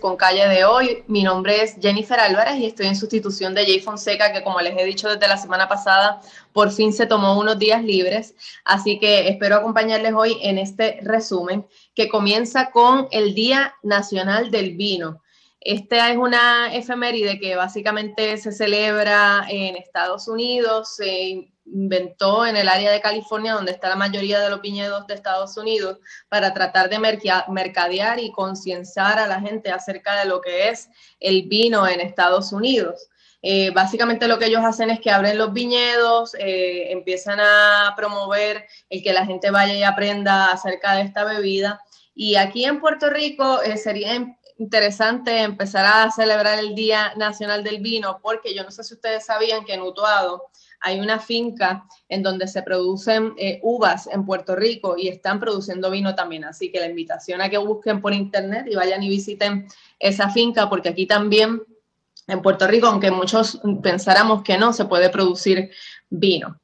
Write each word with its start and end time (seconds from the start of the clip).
con 0.00 0.16
Calle 0.16 0.48
de 0.48 0.64
hoy. 0.64 1.04
Mi 1.08 1.22
nombre 1.22 1.62
es 1.62 1.76
Jennifer 1.80 2.18
Álvarez 2.18 2.56
y 2.56 2.66
estoy 2.66 2.86
en 2.86 2.96
sustitución 2.96 3.54
de 3.54 3.64
Jay 3.64 3.80
Fonseca, 3.80 4.32
que 4.32 4.42
como 4.42 4.60
les 4.60 4.76
he 4.78 4.84
dicho 4.84 5.10
desde 5.10 5.28
la 5.28 5.36
semana 5.36 5.68
pasada, 5.68 6.22
por 6.52 6.70
fin 6.70 6.92
se 6.92 7.06
tomó 7.06 7.38
unos 7.38 7.58
días 7.58 7.84
libres. 7.84 8.34
Así 8.64 8.98
que 8.98 9.28
espero 9.28 9.56
acompañarles 9.56 10.14
hoy 10.14 10.38
en 10.42 10.56
este 10.58 11.00
resumen 11.02 11.66
que 11.94 12.08
comienza 12.08 12.70
con 12.70 13.08
el 13.10 13.34
Día 13.34 13.74
Nacional 13.82 14.50
del 14.50 14.74
Vino. 14.74 15.22
Esta 15.60 16.10
es 16.10 16.16
una 16.16 16.74
efeméride 16.74 17.38
que 17.38 17.56
básicamente 17.56 18.36
se 18.38 18.52
celebra 18.52 19.46
en 19.48 19.76
Estados 19.76 20.28
Unidos, 20.28 20.98
inventó 21.66 22.46
en 22.46 22.56
el 22.56 22.68
área 22.68 22.90
de 22.90 23.00
California, 23.00 23.54
donde 23.54 23.72
está 23.72 23.88
la 23.88 23.96
mayoría 23.96 24.40
de 24.40 24.50
los 24.50 24.60
viñedos 24.60 25.06
de 25.06 25.14
Estados 25.14 25.56
Unidos, 25.56 25.98
para 26.28 26.52
tratar 26.52 26.88
de 26.88 26.98
mercadear 27.48 28.18
y 28.20 28.30
concienciar 28.32 29.18
a 29.18 29.26
la 29.26 29.40
gente 29.40 29.70
acerca 29.70 30.18
de 30.20 30.26
lo 30.26 30.40
que 30.40 30.68
es 30.68 30.88
el 31.20 31.42
vino 31.48 31.86
en 31.86 32.00
Estados 32.00 32.52
Unidos. 32.52 33.08
Eh, 33.46 33.70
básicamente 33.72 34.26
lo 34.26 34.38
que 34.38 34.46
ellos 34.46 34.64
hacen 34.64 34.88
es 34.88 35.00
que 35.00 35.10
abren 35.10 35.36
los 35.36 35.52
viñedos, 35.52 36.34
eh, 36.38 36.90
empiezan 36.90 37.40
a 37.40 37.92
promover 37.94 38.64
el 38.88 39.02
que 39.02 39.12
la 39.12 39.26
gente 39.26 39.50
vaya 39.50 39.74
y 39.74 39.82
aprenda 39.82 40.50
acerca 40.50 40.94
de 40.94 41.02
esta 41.02 41.24
bebida. 41.24 41.78
Y 42.14 42.36
aquí 42.36 42.64
en 42.64 42.80
Puerto 42.80 43.10
Rico 43.10 43.60
eh, 43.60 43.76
sería 43.76 44.34
interesante 44.56 45.42
empezar 45.42 45.84
a 45.84 46.10
celebrar 46.10 46.58
el 46.58 46.74
Día 46.74 47.12
Nacional 47.16 47.62
del 47.62 47.80
Vino, 47.80 48.18
porque 48.22 48.54
yo 48.54 48.64
no 48.64 48.70
sé 48.70 48.82
si 48.82 48.94
ustedes 48.94 49.26
sabían 49.26 49.66
que 49.66 49.74
en 49.74 49.82
Utuado 49.82 50.44
hay 50.84 51.00
una 51.00 51.18
finca 51.18 51.86
en 52.10 52.22
donde 52.22 52.46
se 52.46 52.62
producen 52.62 53.32
eh, 53.38 53.58
uvas 53.62 54.06
en 54.06 54.26
Puerto 54.26 54.54
Rico 54.54 54.96
y 54.98 55.08
están 55.08 55.40
produciendo 55.40 55.90
vino 55.90 56.14
también. 56.14 56.44
Así 56.44 56.70
que 56.70 56.78
la 56.78 56.86
invitación 56.86 57.40
a 57.40 57.48
que 57.48 57.56
busquen 57.56 58.02
por 58.02 58.12
internet 58.12 58.66
y 58.70 58.76
vayan 58.76 59.02
y 59.02 59.08
visiten 59.08 59.66
esa 59.98 60.28
finca, 60.28 60.68
porque 60.68 60.90
aquí 60.90 61.06
también 61.06 61.62
en 62.26 62.42
Puerto 62.42 62.66
Rico, 62.66 62.86
aunque 62.86 63.10
muchos 63.10 63.60
pensáramos 63.82 64.42
que 64.42 64.58
no, 64.58 64.74
se 64.74 64.84
puede 64.84 65.08
producir 65.08 65.70
vino. 66.10 66.60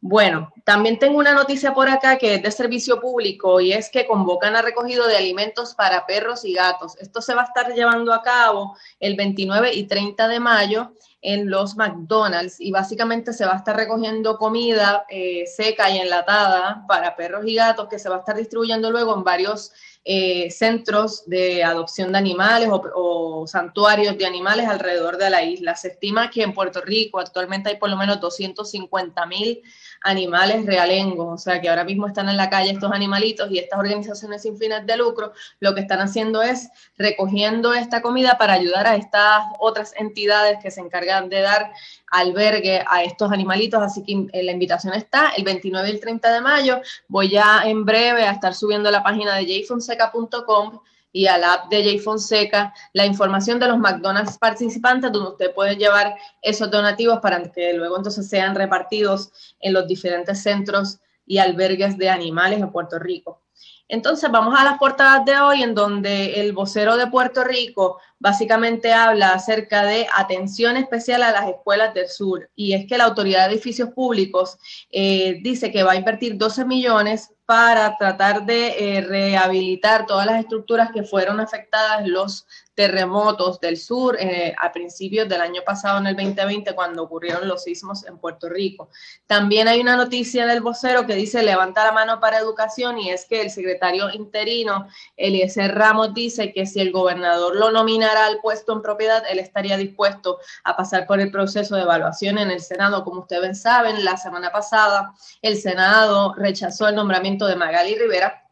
Bueno, 0.00 0.52
también 0.64 1.00
tengo 1.00 1.18
una 1.18 1.34
noticia 1.34 1.74
por 1.74 1.88
acá 1.88 2.18
que 2.18 2.34
es 2.34 2.42
de 2.42 2.52
servicio 2.52 3.00
público 3.00 3.60
y 3.60 3.72
es 3.72 3.90
que 3.90 4.06
convocan 4.06 4.54
a 4.54 4.62
recogido 4.62 5.08
de 5.08 5.16
alimentos 5.16 5.74
para 5.74 6.06
perros 6.06 6.44
y 6.44 6.54
gatos. 6.54 6.96
Esto 6.98 7.20
se 7.20 7.34
va 7.34 7.42
a 7.42 7.46
estar 7.46 7.74
llevando 7.74 8.14
a 8.14 8.22
cabo 8.22 8.76
el 9.00 9.16
29 9.16 9.74
y 9.74 9.88
30 9.88 10.28
de 10.28 10.38
mayo 10.38 10.92
en 11.20 11.50
los 11.50 11.74
McDonald's 11.74 12.60
y 12.60 12.70
básicamente 12.70 13.32
se 13.32 13.44
va 13.44 13.54
a 13.54 13.56
estar 13.56 13.74
recogiendo 13.74 14.38
comida 14.38 15.04
eh, 15.08 15.44
seca 15.46 15.90
y 15.90 15.98
enlatada 15.98 16.84
para 16.86 17.16
perros 17.16 17.44
y 17.44 17.56
gatos 17.56 17.88
que 17.88 17.98
se 17.98 18.08
va 18.08 18.16
a 18.16 18.18
estar 18.20 18.36
distribuyendo 18.36 18.92
luego 18.92 19.16
en 19.16 19.24
varios 19.24 19.72
eh, 20.04 20.50
centros 20.50 21.28
de 21.28 21.62
adopción 21.62 22.12
de 22.12 22.18
animales 22.18 22.70
o, 22.72 23.46
santuarios 23.46 24.16
de 24.16 24.26
animales 24.26 24.66
alrededor 24.66 25.18
de 25.18 25.28
la 25.28 25.42
isla. 25.42 25.76
Se 25.76 25.88
estima 25.88 26.30
que 26.30 26.42
en 26.42 26.54
Puerto 26.54 26.80
Rico 26.80 27.18
actualmente 27.18 27.68
hay 27.68 27.76
por 27.76 27.90
lo 27.90 27.96
menos 27.96 28.20
250 28.20 29.26
mil 29.26 29.62
animales 30.02 30.64
realengos, 30.66 31.34
o 31.34 31.38
sea 31.38 31.60
que 31.60 31.68
ahora 31.68 31.84
mismo 31.84 32.06
están 32.06 32.28
en 32.28 32.36
la 32.36 32.50
calle 32.50 32.70
estos 32.70 32.92
animalitos 32.92 33.50
y 33.50 33.58
estas 33.58 33.78
organizaciones 33.78 34.42
sin 34.42 34.56
fines 34.58 34.86
de 34.86 34.96
lucro 34.96 35.32
lo 35.60 35.74
que 35.74 35.80
están 35.80 36.00
haciendo 36.00 36.42
es 36.42 36.68
recogiendo 36.96 37.74
esta 37.74 38.02
comida 38.02 38.38
para 38.38 38.54
ayudar 38.54 38.86
a 38.86 38.96
estas 38.96 39.44
otras 39.58 39.94
entidades 39.96 40.58
que 40.62 40.70
se 40.70 40.80
encargan 40.80 41.28
de 41.28 41.40
dar 41.40 41.72
albergue 42.10 42.84
a 42.88 43.02
estos 43.02 43.30
animalitos, 43.32 43.82
así 43.82 44.02
que 44.02 44.26
eh, 44.32 44.42
la 44.42 44.52
invitación 44.52 44.94
está 44.94 45.32
el 45.36 45.44
29 45.44 45.88
y 45.88 45.92
el 45.92 46.00
30 46.00 46.32
de 46.32 46.40
mayo. 46.40 46.80
Voy 47.08 47.28
ya 47.30 47.62
en 47.64 47.84
breve 47.84 48.24
a 48.24 48.32
estar 48.32 48.54
subiendo 48.54 48.90
la 48.90 49.02
página 49.02 49.36
de 49.36 49.62
jfonseca.com 49.62 50.80
y 51.18 51.26
a 51.26 51.36
la 51.36 51.54
app 51.54 51.68
de 51.68 51.82
J 51.82 52.00
Fonseca 52.00 52.72
la 52.92 53.04
información 53.04 53.58
de 53.58 53.66
los 53.66 53.76
McDonald's 53.76 54.38
participantes 54.38 55.10
donde 55.10 55.30
usted 55.30 55.52
puede 55.52 55.74
llevar 55.74 56.14
esos 56.40 56.70
donativos 56.70 57.18
para 57.18 57.42
que 57.50 57.72
luego 57.72 57.96
entonces 57.96 58.28
sean 58.28 58.54
repartidos 58.54 59.32
en 59.58 59.72
los 59.72 59.88
diferentes 59.88 60.40
centros 60.40 61.00
y 61.26 61.38
albergues 61.38 61.98
de 61.98 62.08
animales 62.08 62.60
en 62.60 62.70
Puerto 62.70 63.00
Rico. 63.00 63.42
Entonces 63.88 64.30
vamos 64.30 64.54
a 64.56 64.62
las 64.62 64.78
portadas 64.78 65.24
de 65.24 65.36
hoy 65.40 65.64
en 65.64 65.74
donde 65.74 66.40
el 66.40 66.52
vocero 66.52 66.96
de 66.96 67.08
Puerto 67.08 67.42
Rico 67.42 67.98
básicamente 68.18 68.92
habla 68.92 69.32
acerca 69.32 69.84
de 69.84 70.06
atención 70.16 70.76
especial 70.76 71.22
a 71.22 71.32
las 71.32 71.48
escuelas 71.48 71.94
del 71.94 72.08
sur 72.08 72.50
y 72.54 72.72
es 72.72 72.86
que 72.86 72.98
la 72.98 73.04
Autoridad 73.04 73.46
de 73.46 73.54
Edificios 73.54 73.90
Públicos 73.90 74.58
eh, 74.90 75.38
dice 75.42 75.70
que 75.70 75.82
va 75.82 75.92
a 75.92 75.96
invertir 75.96 76.36
12 76.36 76.64
millones 76.64 77.30
para 77.48 77.96
tratar 77.96 78.44
de 78.44 78.98
eh, 78.98 79.00
rehabilitar 79.00 80.04
todas 80.04 80.26
las 80.26 80.38
estructuras 80.40 80.90
que 80.92 81.02
fueron 81.02 81.40
afectadas 81.40 82.06
los 82.06 82.46
terremotos 82.74 83.58
del 83.58 83.78
sur 83.78 84.18
eh, 84.20 84.54
a 84.60 84.70
principios 84.70 85.26
del 85.30 85.40
año 85.40 85.62
pasado, 85.64 85.98
en 85.98 86.08
el 86.08 86.14
2020, 86.14 86.74
cuando 86.74 87.04
ocurrieron 87.04 87.48
los 87.48 87.64
sismos 87.64 88.06
en 88.06 88.18
Puerto 88.18 88.50
Rico. 88.50 88.90
También 89.26 89.66
hay 89.66 89.80
una 89.80 89.96
noticia 89.96 90.46
del 90.46 90.60
vocero 90.60 91.06
que 91.06 91.14
dice 91.14 91.42
levanta 91.42 91.84
la 91.84 91.92
mano 91.92 92.20
para 92.20 92.38
educación 92.38 92.98
y 92.98 93.10
es 93.10 93.24
que 93.24 93.40
el 93.40 93.50
secretario 93.50 94.10
interino, 94.10 94.86
Eliezer 95.16 95.74
Ramos, 95.74 96.12
dice 96.12 96.52
que 96.52 96.66
si 96.66 96.80
el 96.80 96.92
gobernador 96.92 97.56
lo 97.56 97.72
al 98.16 98.40
puesto 98.40 98.72
en 98.72 98.82
propiedad, 98.82 99.24
él 99.28 99.38
estaría 99.38 99.76
dispuesto 99.76 100.38
a 100.64 100.76
pasar 100.76 101.06
por 101.06 101.20
el 101.20 101.30
proceso 101.30 101.76
de 101.76 101.82
evaluación 101.82 102.38
en 102.38 102.50
el 102.50 102.60
Senado. 102.60 103.04
Como 103.04 103.20
ustedes 103.20 103.60
saben, 103.60 104.04
la 104.04 104.16
semana 104.16 104.50
pasada 104.50 105.12
el 105.42 105.56
Senado 105.56 106.34
rechazó 106.34 106.88
el 106.88 106.94
nombramiento 106.94 107.46
de 107.46 107.56
Magali 107.56 107.96
Rivera 107.96 108.44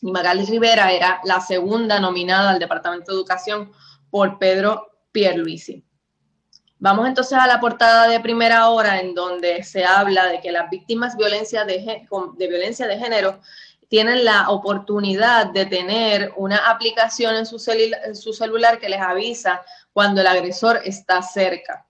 y 0.00 0.12
Magali 0.12 0.44
Rivera 0.44 0.92
era 0.92 1.20
la 1.24 1.40
segunda 1.40 1.98
nominada 1.98 2.50
al 2.50 2.58
Departamento 2.58 3.10
de 3.10 3.16
Educación 3.16 3.72
por 4.10 4.38
Pedro 4.38 4.90
Pierluisi. 5.12 5.82
Vamos 6.78 7.08
entonces 7.08 7.38
a 7.38 7.46
la 7.46 7.60
portada 7.60 8.08
de 8.08 8.20
primera 8.20 8.68
hora 8.68 9.00
en 9.00 9.14
donde 9.14 9.62
se 9.62 9.86
habla 9.86 10.26
de 10.26 10.40
que 10.42 10.52
las 10.52 10.68
víctimas 10.68 11.16
violencia 11.16 11.64
de, 11.64 12.06
de 12.36 12.46
violencia 12.48 12.86
de 12.86 12.98
género 12.98 13.40
tienen 13.94 14.24
la 14.24 14.50
oportunidad 14.50 15.52
de 15.52 15.66
tener 15.66 16.32
una 16.34 16.68
aplicación 16.68 17.36
en 17.36 17.46
su, 17.46 17.60
celular 17.60 18.80
que 18.80 18.88
les 18.88 19.00
avisa 19.00 19.62
cuando 19.92 20.20
el 20.20 20.26
agresor 20.26 20.80
está 20.84 21.22
cerca. 21.22 21.86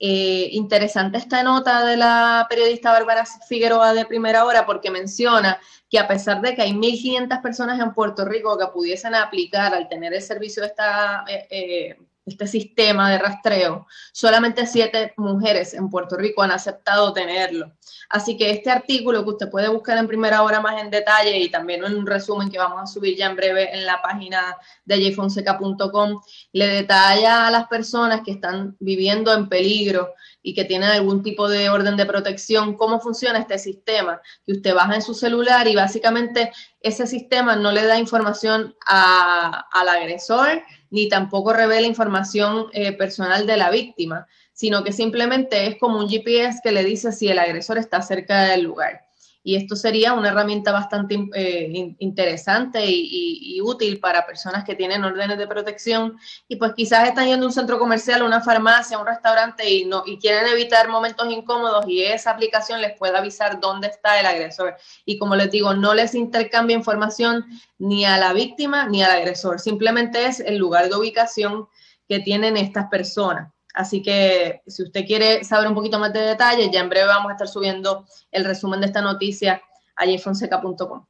Eh, 0.00 0.48
interesante 0.50 1.16
esta 1.16 1.44
nota 1.44 1.86
de 1.86 1.96
la 1.96 2.44
periodista 2.50 2.90
Bárbara 2.90 3.24
Figueroa 3.48 3.94
de 3.94 4.04
primera 4.04 4.44
hora 4.44 4.66
porque 4.66 4.90
menciona 4.90 5.60
que 5.88 6.00
a 6.00 6.08
pesar 6.08 6.40
de 6.40 6.56
que 6.56 6.62
hay 6.62 6.72
1.500 6.72 7.40
personas 7.40 7.78
en 7.78 7.94
Puerto 7.94 8.24
Rico 8.24 8.58
que 8.58 8.66
pudiesen 8.66 9.14
aplicar 9.14 9.72
al 9.74 9.88
tener 9.88 10.12
el 10.12 10.22
servicio 10.22 10.60
de 10.60 10.66
esta 10.70 11.24
eh, 11.28 11.46
eh, 11.50 11.98
este 12.26 12.46
sistema 12.46 13.10
de 13.10 13.18
rastreo, 13.18 13.86
solamente 14.12 14.66
siete 14.66 15.12
mujeres 15.16 15.74
en 15.74 15.90
Puerto 15.90 16.16
Rico 16.16 16.42
han 16.42 16.52
aceptado 16.52 17.12
tenerlo. 17.12 17.72
Así 18.08 18.36
que 18.36 18.50
este 18.50 18.70
artículo 18.70 19.24
que 19.24 19.30
usted 19.30 19.50
puede 19.50 19.68
buscar 19.68 19.98
en 19.98 20.08
primera 20.08 20.42
hora 20.42 20.60
más 20.60 20.80
en 20.80 20.90
detalle 20.90 21.38
y 21.38 21.50
también 21.50 21.84
en 21.84 21.94
un 21.94 22.06
resumen 22.06 22.50
que 22.50 22.58
vamos 22.58 22.80
a 22.82 22.86
subir 22.86 23.16
ya 23.16 23.26
en 23.26 23.36
breve 23.36 23.74
en 23.74 23.84
la 23.84 24.00
página 24.00 24.56
de 24.84 25.12
jfonseca.com, 25.12 26.20
le 26.52 26.66
detalla 26.66 27.46
a 27.46 27.50
las 27.50 27.66
personas 27.66 28.22
que 28.24 28.32
están 28.32 28.76
viviendo 28.80 29.32
en 29.32 29.48
peligro 29.48 30.14
y 30.42 30.54
que 30.54 30.64
tienen 30.64 30.90
algún 30.90 31.22
tipo 31.22 31.48
de 31.48 31.68
orden 31.68 31.96
de 31.96 32.06
protección 32.06 32.76
cómo 32.76 33.00
funciona 33.00 33.38
este 33.38 33.58
sistema, 33.58 34.20
que 34.46 34.52
usted 34.52 34.74
baja 34.74 34.94
en 34.94 35.02
su 35.02 35.14
celular 35.14 35.68
y 35.68 35.74
básicamente 35.74 36.52
ese 36.80 37.06
sistema 37.06 37.56
no 37.56 37.72
le 37.72 37.86
da 37.86 37.98
información 37.98 38.74
al 38.86 39.88
agresor 39.88 40.62
ni 40.94 41.08
tampoco 41.08 41.52
revela 41.52 41.88
información 41.88 42.66
eh, 42.72 42.92
personal 42.92 43.48
de 43.48 43.56
la 43.56 43.68
víctima, 43.68 44.28
sino 44.52 44.84
que 44.84 44.92
simplemente 44.92 45.66
es 45.66 45.76
como 45.76 45.98
un 45.98 46.08
GPS 46.08 46.60
que 46.62 46.70
le 46.70 46.84
dice 46.84 47.10
si 47.10 47.26
el 47.26 47.40
agresor 47.40 47.78
está 47.78 48.00
cerca 48.00 48.44
del 48.44 48.62
lugar 48.62 49.00
y 49.46 49.56
esto 49.56 49.76
sería 49.76 50.14
una 50.14 50.30
herramienta 50.30 50.72
bastante 50.72 51.28
eh, 51.34 51.94
interesante 51.98 52.82
y, 52.86 53.60
útil 53.62 53.98
para 53.98 54.26
personas 54.26 54.64
que 54.64 54.74
tienen 54.74 55.04
órdenes 55.04 55.38
de 55.38 55.46
protección 55.46 56.18
y 56.48 56.56
pues 56.56 56.74
quizás 56.74 57.08
están 57.08 57.26
yendo 57.26 57.46
a 57.46 57.48
un 57.48 57.52
centro 57.52 57.78
comercial, 57.78 58.22
una 58.22 58.42
farmacia, 58.42 58.98
un 58.98 59.06
restaurante 59.06 59.70
y, 59.70 59.86
no, 59.86 60.02
y 60.04 60.18
quieren 60.18 60.46
evitar 60.48 60.88
momentos 60.88 61.32
incómodos 61.32 61.86
y 61.88 62.02
esa 62.02 62.32
aplicación 62.32 62.82
les 62.82 62.96
puede 62.98 63.16
avisar 63.16 63.60
dónde 63.60 63.88
está 63.88 64.20
el 64.20 64.26
agresor. 64.26 64.76
Y 65.06 65.18
como 65.18 65.34
les 65.34 65.50
digo, 65.50 65.72
no 65.72 65.94
les 65.94 66.14
intercambia 66.14 66.76
información 66.76 67.46
ni 67.78 68.04
a 68.04 68.18
la 68.18 68.34
víctima 68.34 68.86
ni 68.86 69.02
al 69.02 69.12
agresor, 69.12 69.60
simplemente 69.60 70.26
es 70.26 70.40
el 70.40 70.58
lugar 70.58 70.90
de 70.90 70.96
ubicación 70.96 71.68
que 72.06 72.20
tienen 72.20 72.56
estas 72.56 72.88
personas. 72.88 73.53
Así 73.74 74.02
que 74.02 74.62
si 74.66 74.84
usted 74.84 75.04
quiere 75.04 75.42
saber 75.42 75.66
un 75.66 75.74
poquito 75.74 75.98
más 75.98 76.12
de 76.12 76.20
detalles, 76.20 76.70
ya 76.72 76.80
en 76.80 76.88
breve 76.88 77.08
vamos 77.08 77.28
a 77.30 77.32
estar 77.32 77.48
subiendo 77.48 78.06
el 78.30 78.44
resumen 78.44 78.80
de 78.80 78.86
esta 78.86 79.02
noticia 79.02 79.60
a 79.96 80.06
jfonseca.com. 80.06 81.04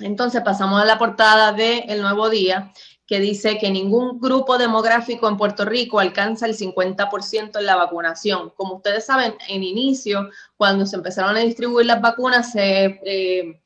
Entonces 0.00 0.42
pasamos 0.42 0.82
a 0.82 0.84
la 0.84 0.98
portada 0.98 1.52
de 1.52 1.78
El 1.88 2.02
Nuevo 2.02 2.28
Día, 2.28 2.72
que 3.06 3.20
dice 3.20 3.58
que 3.58 3.70
ningún 3.70 4.20
grupo 4.20 4.58
demográfico 4.58 5.28
en 5.28 5.36
Puerto 5.36 5.64
Rico 5.64 5.98
alcanza 5.98 6.46
el 6.46 6.56
50% 6.56 7.58
en 7.58 7.66
la 7.66 7.76
vacunación. 7.76 8.50
Como 8.50 8.76
ustedes 8.76 9.06
saben, 9.06 9.34
en 9.48 9.62
inicio, 9.62 10.28
cuando 10.56 10.84
se 10.84 10.96
empezaron 10.96 11.36
a 11.36 11.40
distribuir 11.40 11.86
las 11.86 12.00
vacunas, 12.00 12.52
se... 12.52 13.00
Eh, 13.04 13.62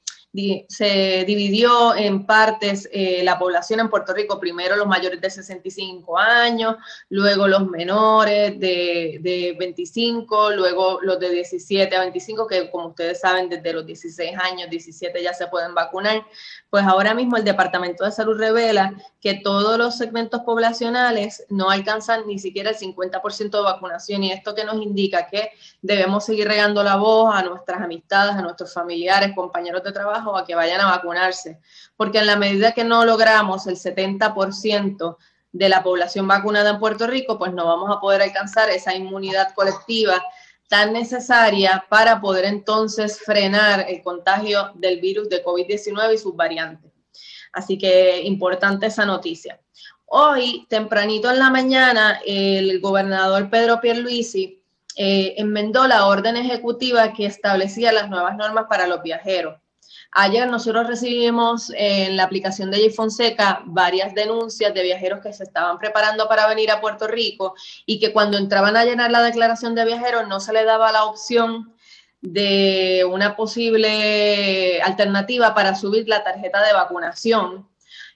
se 0.69 1.25
dividió 1.27 1.95
en 1.95 2.25
partes 2.25 2.89
eh, 2.91 3.23
la 3.23 3.39
población 3.39 3.81
en 3.81 3.91
Puerto 3.91 4.15
Rico, 4.15 4.41
primero 4.41 4.77
los 4.77 4.87
mayores 4.87 5.21
de 5.21 5.29
65 5.29 6.19
años, 6.19 6.77
luego 7.11 7.47
los 7.47 7.69
menores 7.69 8.59
de, 8.59 9.19
de 9.21 9.55
25, 9.59 10.53
luego 10.53 11.01
los 11.03 11.21
de 11.21 11.31
17 11.31 11.95
a 11.95 12.01
25, 12.01 12.47
que 12.47 12.71
como 12.71 12.89
ustedes 12.89 13.21
saben, 13.21 13.51
desde 13.51 13.75
los 13.75 13.85
16 13.85 14.33
años, 14.39 14.71
17 14.71 15.23
ya 15.23 15.35
se 15.35 15.49
pueden 15.49 15.75
vacunar. 15.75 16.25
Pues 16.71 16.85
ahora 16.85 17.13
mismo 17.13 17.37
el 17.37 17.45
Departamento 17.45 18.05
de 18.05 18.13
Salud 18.13 18.39
revela 18.39 18.95
que 19.21 19.35
todos 19.35 19.77
los 19.77 19.99
segmentos 19.99 20.41
poblacionales 20.41 21.45
no 21.51 21.69
alcanzan 21.69 22.27
ni 22.27 22.39
siquiera 22.39 22.71
el 22.71 22.77
50% 22.77 23.51
de 23.51 23.63
vacunación 23.63 24.25
y 24.25 24.33
esto 24.33 24.55
que 24.55 24.65
nos 24.65 24.77
indica 24.77 25.27
que 25.27 25.51
debemos 25.83 26.25
seguir 26.25 26.49
regando 26.49 26.83
la 26.83 26.97
voz 26.97 27.35
a 27.35 27.43
nuestras 27.43 27.83
amistades, 27.83 28.35
a 28.35 28.43
nuestros 28.43 28.73
familiares, 28.73 29.33
compañeros 29.35 29.83
de 29.83 29.93
trabajo, 29.93 30.22
a 30.31 30.45
que 30.45 30.55
vayan 30.55 30.81
a 30.81 30.91
vacunarse, 30.91 31.61
porque 31.97 32.19
en 32.19 32.27
la 32.27 32.37
medida 32.37 32.73
que 32.73 32.85
no 32.85 33.05
logramos 33.05 33.67
el 33.67 33.77
70% 33.77 35.17
de 35.53 35.69
la 35.69 35.83
población 35.83 36.27
vacunada 36.27 36.71
en 36.71 36.79
Puerto 36.79 37.07
Rico, 37.07 37.39
pues 37.39 37.53
no 37.53 37.67
vamos 37.67 37.91
a 37.95 38.01
poder 38.01 38.23
alcanzar 38.23 38.71
esa 38.71 38.95
inmunidad 38.95 39.55
colectiva 39.55 40.23
tan 40.69 40.95
necesaria 40.95 41.85
para 41.91 42.21
poder 42.21 42.47
entonces 42.47 43.21
frenar 43.21 43.85
el 43.89 44.03
contagio 44.03 44.73
del 44.75 45.01
virus 45.01 45.29
de 45.29 45.45
COVID-19 45.45 46.15
y 46.15 46.19
sus 46.19 46.35
variantes. 46.35 46.91
Así 47.53 47.77
que 47.77 48.23
importante 48.23 48.87
esa 48.87 49.05
noticia. 49.05 49.61
Hoy, 50.07 50.67
tempranito 50.69 51.31
en 51.31 51.39
la 51.39 51.51
mañana, 51.51 52.21
el 52.27 52.81
gobernador 52.81 53.51
Pedro 53.51 53.81
Pierluisi 53.81 54.63
eh, 54.97 55.35
enmendó 55.39 55.87
la 55.87 56.07
orden 56.07 56.37
ejecutiva 56.37 57.13
que 57.13 57.27
establecía 57.27 57.93
las 57.93 58.11
nuevas 58.11 58.37
normas 58.37 58.67
para 58.69 58.87
los 58.87 59.03
viajeros. 59.03 59.62
Ayer 60.15 60.47
nosotros 60.47 60.87
recibimos 60.87 61.73
en 61.75 62.19
la 62.19 62.25
aplicación 62.25 62.71
de 62.71 62.83
J 62.83 62.95
Fonseca 62.95 63.63
varias 63.65 64.15
denuncias 64.15 64.75
de 64.75 64.83
viajeros 64.83 65.21
que 65.23 65.33
se 65.33 65.45
estaban 65.45 65.79
preparando 65.79 66.29
para 66.29 66.47
venir 66.49 66.71
a 66.71 66.83
Puerto 66.83 67.09
Rico 67.09 67.55
y 67.87 67.99
que 67.99 68.13
cuando 68.13 68.37
entraban 68.37 68.77
a 68.77 68.85
llenar 68.85 69.11
la 69.11 69.23
declaración 69.23 69.75
de 69.75 69.87
viajeros 69.87 70.29
no 70.29 70.39
se 70.39 70.53
les 70.53 70.67
daba 70.67 70.93
la 70.93 71.07
opción 71.07 71.75
de 72.21 73.07
una 73.11 73.37
posible 73.37 74.83
alternativa 74.83 75.55
para 75.55 75.75
subir 75.75 76.07
la 76.07 76.23
tarjeta 76.23 76.63
de 76.63 76.75
vacunación 76.75 77.67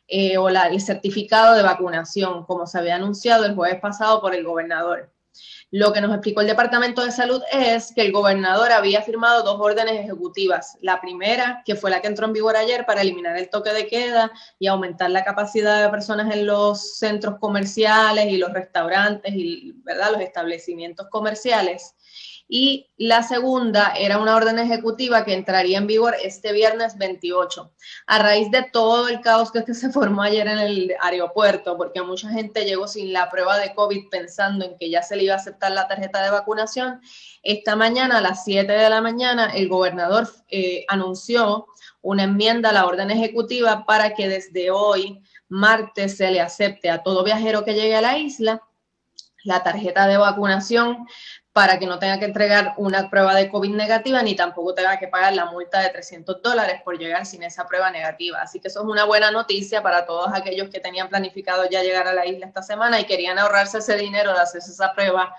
eh, 0.06 0.36
o 0.36 0.50
el 0.50 0.80
certificado 0.82 1.56
de 1.56 1.62
vacunación, 1.62 2.44
como 2.44 2.66
se 2.66 2.78
había 2.78 2.96
anunciado 2.96 3.46
el 3.46 3.54
jueves 3.54 3.80
pasado 3.80 4.20
por 4.20 4.34
el 4.34 4.44
gobernador. 4.44 5.10
Lo 5.78 5.92
que 5.92 6.00
nos 6.00 6.10
explicó 6.10 6.40
el 6.40 6.46
Departamento 6.46 7.04
de 7.04 7.10
Salud 7.10 7.42
es 7.52 7.92
que 7.92 8.00
el 8.00 8.10
gobernador 8.10 8.72
había 8.72 9.02
firmado 9.02 9.42
dos 9.42 9.60
órdenes 9.60 10.00
ejecutivas. 10.00 10.78
La 10.80 11.02
primera, 11.02 11.60
que 11.66 11.74
fue 11.74 11.90
la 11.90 12.00
que 12.00 12.06
entró 12.06 12.24
en 12.24 12.32
vigor 12.32 12.56
ayer 12.56 12.86
para 12.86 13.02
eliminar 13.02 13.36
el 13.36 13.50
toque 13.50 13.74
de 13.74 13.86
queda 13.86 14.32
y 14.58 14.68
aumentar 14.68 15.10
la 15.10 15.22
capacidad 15.22 15.82
de 15.82 15.90
personas 15.90 16.34
en 16.34 16.46
los 16.46 16.96
centros 16.96 17.38
comerciales 17.38 18.32
y 18.32 18.38
los 18.38 18.54
restaurantes 18.54 19.34
y 19.34 19.74
¿verdad? 19.84 20.12
los 20.12 20.22
establecimientos 20.22 21.08
comerciales 21.10 21.94
y 22.48 22.88
la 22.96 23.22
segunda 23.22 23.92
era 23.96 24.18
una 24.18 24.36
orden 24.36 24.58
ejecutiva 24.58 25.24
que 25.24 25.34
entraría 25.34 25.78
en 25.78 25.86
vigor 25.86 26.14
este 26.22 26.52
viernes 26.52 26.96
28. 26.96 27.72
A 28.06 28.18
raíz 28.20 28.50
de 28.52 28.62
todo 28.72 29.08
el 29.08 29.20
caos 29.20 29.50
que 29.50 29.62
se 29.74 29.90
formó 29.90 30.22
ayer 30.22 30.46
en 30.46 30.58
el 30.58 30.94
aeropuerto, 31.00 31.76
porque 31.76 32.02
mucha 32.02 32.30
gente 32.30 32.64
llegó 32.64 32.86
sin 32.86 33.12
la 33.12 33.28
prueba 33.30 33.58
de 33.58 33.74
COVID 33.74 34.08
pensando 34.10 34.64
en 34.64 34.78
que 34.78 34.90
ya 34.90 35.02
se 35.02 35.16
le 35.16 35.24
iba 35.24 35.34
a 35.34 35.38
aceptar 35.38 35.72
la 35.72 35.88
tarjeta 35.88 36.22
de 36.22 36.30
vacunación, 36.30 37.00
esta 37.42 37.74
mañana 37.74 38.18
a 38.18 38.20
las 38.20 38.44
7 38.44 38.70
de 38.70 38.90
la 38.90 39.00
mañana 39.00 39.46
el 39.46 39.68
gobernador 39.68 40.28
eh, 40.48 40.84
anunció 40.88 41.66
una 42.00 42.24
enmienda 42.24 42.70
a 42.70 42.72
la 42.72 42.86
orden 42.86 43.10
ejecutiva 43.10 43.84
para 43.84 44.14
que 44.14 44.28
desde 44.28 44.70
hoy, 44.70 45.20
martes, 45.48 46.16
se 46.16 46.30
le 46.30 46.40
acepte 46.40 46.90
a 46.90 47.02
todo 47.02 47.24
viajero 47.24 47.64
que 47.64 47.74
llegue 47.74 47.96
a 47.96 48.00
la 48.00 48.18
isla 48.18 48.62
la 49.46 49.62
tarjeta 49.62 50.06
de 50.06 50.16
vacunación 50.16 51.06
para 51.56 51.78
que 51.78 51.86
no 51.86 51.98
tenga 51.98 52.18
que 52.18 52.26
entregar 52.26 52.74
una 52.76 53.08
prueba 53.08 53.34
de 53.34 53.48
COVID 53.48 53.74
negativa 53.74 54.20
ni 54.20 54.36
tampoco 54.36 54.74
tenga 54.74 54.98
que 54.98 55.08
pagar 55.08 55.32
la 55.32 55.46
multa 55.46 55.80
de 55.80 55.88
300 55.88 56.42
dólares 56.42 56.82
por 56.84 56.98
llegar 56.98 57.24
sin 57.24 57.42
esa 57.44 57.66
prueba 57.66 57.90
negativa. 57.90 58.42
Así 58.42 58.60
que 58.60 58.68
eso 58.68 58.80
es 58.80 58.86
una 58.86 59.04
buena 59.04 59.30
noticia 59.30 59.82
para 59.82 60.04
todos 60.04 60.28
aquellos 60.34 60.68
que 60.68 60.80
tenían 60.80 61.08
planificado 61.08 61.66
ya 61.70 61.82
llegar 61.82 62.08
a 62.08 62.12
la 62.12 62.26
isla 62.26 62.44
esta 62.44 62.60
semana 62.60 63.00
y 63.00 63.06
querían 63.06 63.38
ahorrarse 63.38 63.78
ese 63.78 63.96
dinero 63.96 64.34
de 64.34 64.40
hacerse 64.40 64.70
esa 64.70 64.92
prueba 64.92 65.34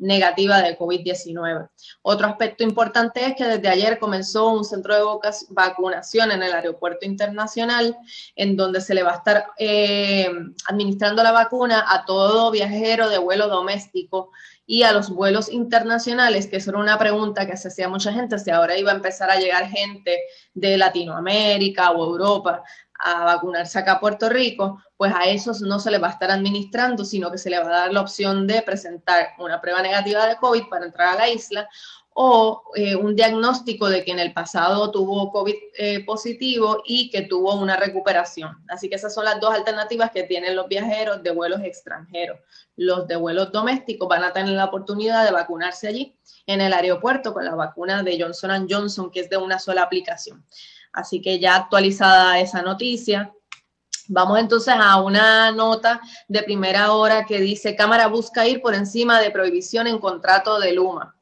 negativa 0.00 0.60
de 0.60 0.76
COVID-19. 0.76 1.68
Otro 2.02 2.26
aspecto 2.26 2.64
importante 2.64 3.24
es 3.24 3.36
que 3.36 3.44
desde 3.44 3.68
ayer 3.68 4.00
comenzó 4.00 4.48
un 4.48 4.64
centro 4.64 4.96
de 4.96 5.30
vacunación 5.50 6.32
en 6.32 6.42
el 6.42 6.52
aeropuerto 6.52 7.06
internacional, 7.06 7.96
en 8.34 8.56
donde 8.56 8.80
se 8.80 8.94
le 8.94 9.04
va 9.04 9.12
a 9.12 9.16
estar 9.16 9.46
eh, 9.56 10.28
administrando 10.66 11.22
la 11.22 11.30
vacuna 11.30 11.84
a 11.86 12.04
todo 12.06 12.50
viajero 12.50 13.08
de 13.08 13.18
vuelo 13.18 13.46
doméstico 13.46 14.32
y 14.70 14.84
a 14.84 14.92
los 14.92 15.10
vuelos 15.10 15.50
internacionales, 15.50 16.46
que 16.46 16.58
eso 16.58 16.70
era 16.70 16.78
una 16.78 16.96
pregunta 16.96 17.44
que 17.44 17.56
se 17.56 17.66
hacía 17.66 17.88
mucha 17.88 18.12
gente, 18.12 18.38
si 18.38 18.52
ahora 18.52 18.78
iba 18.78 18.92
a 18.92 18.94
empezar 18.94 19.28
a 19.28 19.34
llegar 19.34 19.66
gente 19.66 20.20
de 20.54 20.78
Latinoamérica 20.78 21.90
o 21.90 22.04
Europa 22.04 22.62
a 23.00 23.24
vacunarse 23.24 23.80
acá 23.80 23.94
a 23.94 24.00
Puerto 24.00 24.28
Rico, 24.28 24.80
pues 24.96 25.12
a 25.12 25.24
esos 25.24 25.60
no 25.60 25.80
se 25.80 25.90
les 25.90 26.00
va 26.00 26.06
a 26.06 26.12
estar 26.12 26.30
administrando, 26.30 27.04
sino 27.04 27.32
que 27.32 27.38
se 27.38 27.50
le 27.50 27.58
va 27.58 27.66
a 27.66 27.80
dar 27.80 27.92
la 27.92 28.00
opción 28.00 28.46
de 28.46 28.62
presentar 28.62 29.30
una 29.40 29.60
prueba 29.60 29.82
negativa 29.82 30.24
de 30.26 30.36
COVID 30.36 30.68
para 30.70 30.86
entrar 30.86 31.14
a 31.14 31.18
la 31.18 31.28
isla 31.28 31.68
o 32.14 32.62
eh, 32.74 32.96
un 32.96 33.14
diagnóstico 33.14 33.88
de 33.88 34.04
que 34.04 34.10
en 34.10 34.18
el 34.18 34.32
pasado 34.32 34.90
tuvo 34.90 35.30
COVID 35.30 35.54
eh, 35.78 36.04
positivo 36.04 36.82
y 36.84 37.08
que 37.10 37.22
tuvo 37.22 37.54
una 37.54 37.76
recuperación. 37.76 38.62
Así 38.68 38.88
que 38.88 38.96
esas 38.96 39.14
son 39.14 39.24
las 39.24 39.40
dos 39.40 39.54
alternativas 39.54 40.10
que 40.10 40.24
tienen 40.24 40.56
los 40.56 40.68
viajeros 40.68 41.22
de 41.22 41.30
vuelos 41.30 41.60
extranjeros. 41.62 42.38
Los 42.76 43.06
de 43.06 43.16
vuelos 43.16 43.52
domésticos 43.52 44.08
van 44.08 44.24
a 44.24 44.32
tener 44.32 44.52
la 44.52 44.66
oportunidad 44.66 45.24
de 45.24 45.32
vacunarse 45.32 45.88
allí 45.88 46.16
en 46.46 46.60
el 46.60 46.72
aeropuerto 46.72 47.32
con 47.32 47.44
la 47.44 47.54
vacuna 47.54 48.02
de 48.02 48.20
Johnson 48.20 48.66
Johnson, 48.68 49.10
que 49.10 49.20
es 49.20 49.30
de 49.30 49.36
una 49.36 49.58
sola 49.58 49.82
aplicación. 49.82 50.44
Así 50.92 51.22
que 51.22 51.38
ya 51.38 51.56
actualizada 51.56 52.40
esa 52.40 52.62
noticia, 52.62 53.32
Vamos 54.12 54.40
entonces 54.40 54.74
a 54.76 55.00
una 55.00 55.52
nota 55.52 56.00
de 56.26 56.42
primera 56.42 56.94
hora 56.94 57.26
que 57.26 57.38
dice, 57.38 57.76
Cámara 57.76 58.08
busca 58.08 58.44
ir 58.44 58.60
por 58.60 58.74
encima 58.74 59.20
de 59.20 59.30
prohibición 59.30 59.86
en 59.86 60.00
contrato 60.00 60.58
de 60.58 60.72
Luma 60.72 61.14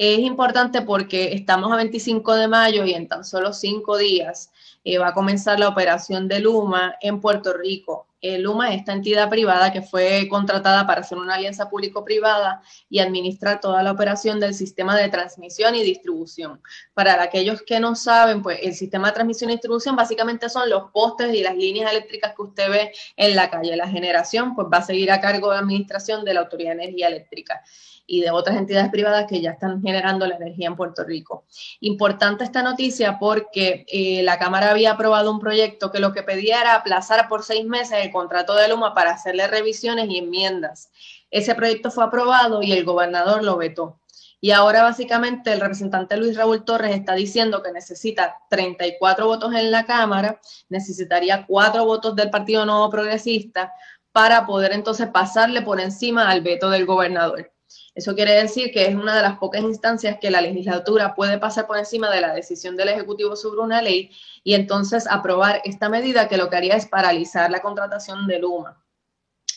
es 0.00 0.20
importante 0.20 0.80
porque 0.80 1.34
estamos 1.34 1.70
a 1.70 1.76
25 1.76 2.34
de 2.34 2.48
mayo 2.48 2.86
y 2.86 2.94
en 2.94 3.06
tan 3.06 3.22
solo 3.22 3.52
cinco 3.52 3.98
días 3.98 4.50
eh, 4.82 4.96
va 4.96 5.08
a 5.08 5.12
comenzar 5.12 5.60
la 5.60 5.68
operación 5.68 6.26
de 6.26 6.40
Luma 6.40 6.94
en 7.02 7.20
Puerto 7.20 7.52
Rico. 7.52 8.06
Eh, 8.20 8.38
Luma 8.38 8.70
es 8.70 8.80
esta 8.80 8.92
entidad 8.92 9.30
privada 9.30 9.72
que 9.72 9.82
fue 9.82 10.26
contratada 10.28 10.86
para 10.86 11.00
hacer 11.00 11.18
una 11.18 11.34
alianza 11.34 11.70
público-privada 11.70 12.62
y 12.88 12.98
administrar 12.98 13.60
toda 13.60 13.82
la 13.82 13.92
operación 13.92 14.40
del 14.40 14.54
sistema 14.54 14.96
de 14.96 15.08
transmisión 15.08 15.74
y 15.74 15.82
distribución. 15.82 16.60
Para 16.94 17.22
aquellos 17.22 17.62
que 17.62 17.80
no 17.80 17.94
saben, 17.94 18.42
pues 18.42 18.58
el 18.62 18.74
sistema 18.74 19.08
de 19.08 19.14
transmisión 19.14 19.50
y 19.50 19.54
distribución 19.54 19.96
básicamente 19.96 20.48
son 20.48 20.68
los 20.68 20.90
postes 20.90 21.34
y 21.34 21.42
las 21.42 21.56
líneas 21.56 21.90
eléctricas 21.90 22.34
que 22.34 22.42
usted 22.42 22.70
ve 22.70 22.92
en 23.16 23.36
la 23.36 23.50
calle. 23.50 23.76
La 23.76 23.88
generación 23.88 24.54
pues 24.54 24.68
va 24.72 24.78
a 24.78 24.82
seguir 24.82 25.10
a 25.10 25.20
cargo 25.20 25.50
de 25.52 25.58
administración 25.58 26.24
de 26.24 26.34
la 26.34 26.40
Autoridad 26.40 26.76
de 26.76 26.84
Energía 26.84 27.08
Eléctrica 27.08 27.62
y 28.10 28.22
de 28.22 28.32
otras 28.32 28.56
entidades 28.56 28.90
privadas 28.90 29.26
que 29.28 29.40
ya 29.40 29.52
están 29.52 29.80
generando 29.80 30.26
la 30.26 30.34
energía 30.34 30.66
en 30.66 30.74
Puerto 30.74 31.04
Rico. 31.04 31.44
Importante 31.78 32.42
esta 32.42 32.60
noticia 32.60 33.20
porque 33.20 33.86
eh, 33.86 34.24
la 34.24 34.36
Cámara 34.36 34.72
había 34.72 34.90
aprobado 34.90 35.30
un 35.30 35.38
proyecto 35.38 35.92
que 35.92 36.00
lo 36.00 36.12
que 36.12 36.24
pedía 36.24 36.60
era 36.60 36.74
aplazar 36.74 37.28
por 37.28 37.44
seis 37.44 37.64
meses 37.64 37.98
el 38.02 38.09
contrato 38.10 38.54
de 38.54 38.68
Luma 38.68 38.94
para 38.94 39.12
hacerle 39.12 39.46
revisiones 39.46 40.08
y 40.08 40.18
enmiendas. 40.18 40.90
Ese 41.30 41.54
proyecto 41.54 41.90
fue 41.90 42.04
aprobado 42.04 42.62
y 42.62 42.72
el 42.72 42.84
gobernador 42.84 43.42
lo 43.42 43.56
vetó. 43.56 44.00
Y 44.40 44.52
ahora 44.52 44.82
básicamente 44.82 45.52
el 45.52 45.60
representante 45.60 46.16
Luis 46.16 46.36
Raúl 46.36 46.64
Torres 46.64 46.96
está 46.96 47.14
diciendo 47.14 47.62
que 47.62 47.72
necesita 47.72 48.38
34 48.48 49.26
votos 49.26 49.54
en 49.54 49.70
la 49.70 49.84
Cámara, 49.84 50.40
necesitaría 50.70 51.44
cuatro 51.46 51.84
votos 51.84 52.16
del 52.16 52.30
Partido 52.30 52.64
Nuevo 52.64 52.88
Progresista 52.88 53.72
para 54.12 54.46
poder 54.46 54.72
entonces 54.72 55.08
pasarle 55.08 55.62
por 55.62 55.78
encima 55.78 56.30
al 56.30 56.40
veto 56.40 56.70
del 56.70 56.86
gobernador. 56.86 57.52
Eso 58.00 58.14
quiere 58.14 58.32
decir 58.32 58.72
que 58.72 58.86
es 58.86 58.94
una 58.94 59.14
de 59.14 59.20
las 59.20 59.36
pocas 59.36 59.60
instancias 59.60 60.16
que 60.18 60.30
la 60.30 60.40
legislatura 60.40 61.14
puede 61.14 61.36
pasar 61.36 61.66
por 61.66 61.76
encima 61.76 62.08
de 62.10 62.22
la 62.22 62.32
decisión 62.32 62.74
del 62.74 62.88
Ejecutivo 62.88 63.36
sobre 63.36 63.60
una 63.60 63.82
ley 63.82 64.10
y 64.42 64.54
entonces 64.54 65.06
aprobar 65.06 65.60
esta 65.66 65.90
medida 65.90 66.26
que 66.26 66.38
lo 66.38 66.48
que 66.48 66.56
haría 66.56 66.76
es 66.76 66.86
paralizar 66.86 67.50
la 67.50 67.60
contratación 67.60 68.26
de 68.26 68.38
Luma. 68.38 68.82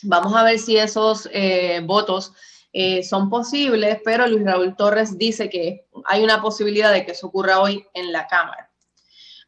Vamos 0.02 0.36
a 0.36 0.42
ver 0.42 0.58
si 0.58 0.76
esos 0.76 1.26
eh, 1.32 1.80
votos 1.86 2.34
eh, 2.74 3.02
son 3.02 3.30
posibles, 3.30 4.00
pero 4.04 4.26
Luis 4.26 4.44
Raúl 4.44 4.76
Torres 4.76 5.16
dice 5.16 5.48
que 5.48 5.86
hay 6.04 6.22
una 6.22 6.42
posibilidad 6.42 6.92
de 6.92 7.06
que 7.06 7.12
eso 7.12 7.28
ocurra 7.28 7.60
hoy 7.60 7.86
en 7.94 8.12
la 8.12 8.26
Cámara. 8.26 8.70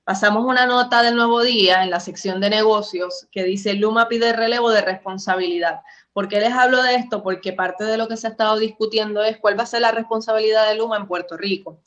Pasamos 0.07 0.45
una 0.45 0.67
nota 0.67 1.03
del 1.03 1.17
nuevo 1.17 1.43
día 1.43 1.83
en 1.83 1.91
la 1.91 1.99
sección 1.99 2.41
de 2.41 2.49
negocios 2.49 3.27
que 3.33 3.43
dice 3.43 3.75
Luma 3.75 4.07
pide 4.07 4.33
relevo 4.33 4.71
de 4.71 4.81
responsabilidad. 4.81 5.81
¿Por 6.13 6.29
qué 6.29 6.39
les 6.39 6.53
hablo 6.53 6.81
de 6.81 6.95
esto? 6.95 7.25
Porque 7.25 7.53
parte 7.53 7.83
de 7.83 7.97
lo 7.97 8.07
que 8.07 8.17
se 8.17 8.29
ha 8.29 8.31
estado 8.31 8.57
discutiendo 8.57 9.25
es 9.25 9.39
cuál 9.39 9.59
va 9.59 9.65
a 9.65 9.67
ser 9.67 9.81
la 9.81 9.91
responsabilidad 9.91 10.69
de 10.69 10.77
Luma 10.77 10.97
en 10.97 11.09
Puerto 11.09 11.37
Rico. 11.37 11.81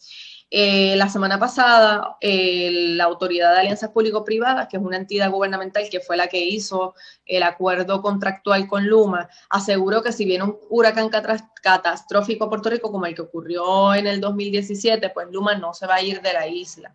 Eh, 0.51 0.97
la 0.97 1.07
semana 1.07 1.39
pasada, 1.39 2.17
la 2.19 3.03
Autoridad 3.05 3.53
de 3.53 3.59
Alianzas 3.61 3.91
Público-Privadas, 3.91 4.67
que 4.67 4.75
es 4.75 4.83
una 4.83 4.97
entidad 4.97 5.31
gubernamental 5.31 5.87
que 5.89 6.01
fue 6.01 6.17
la 6.17 6.27
que 6.27 6.43
hizo 6.43 6.95
el 7.25 7.43
acuerdo 7.43 8.01
contractual 8.01 8.67
con 8.67 8.85
Luma, 8.85 9.29
aseguró 9.49 10.03
que 10.03 10.11
si 10.11 10.25
viene 10.25 10.43
un 10.43 10.57
huracán 10.69 11.09
catastrófico 11.61 12.43
a 12.43 12.49
Puerto 12.49 12.69
Rico 12.69 12.91
como 12.91 13.05
el 13.05 13.15
que 13.15 13.21
ocurrió 13.21 13.93
en 13.95 14.07
el 14.07 14.19
2017, 14.19 15.09
pues 15.11 15.27
Luma 15.31 15.55
no 15.55 15.73
se 15.73 15.87
va 15.87 15.95
a 15.95 16.01
ir 16.01 16.21
de 16.21 16.33
la 16.33 16.47
isla. 16.47 16.93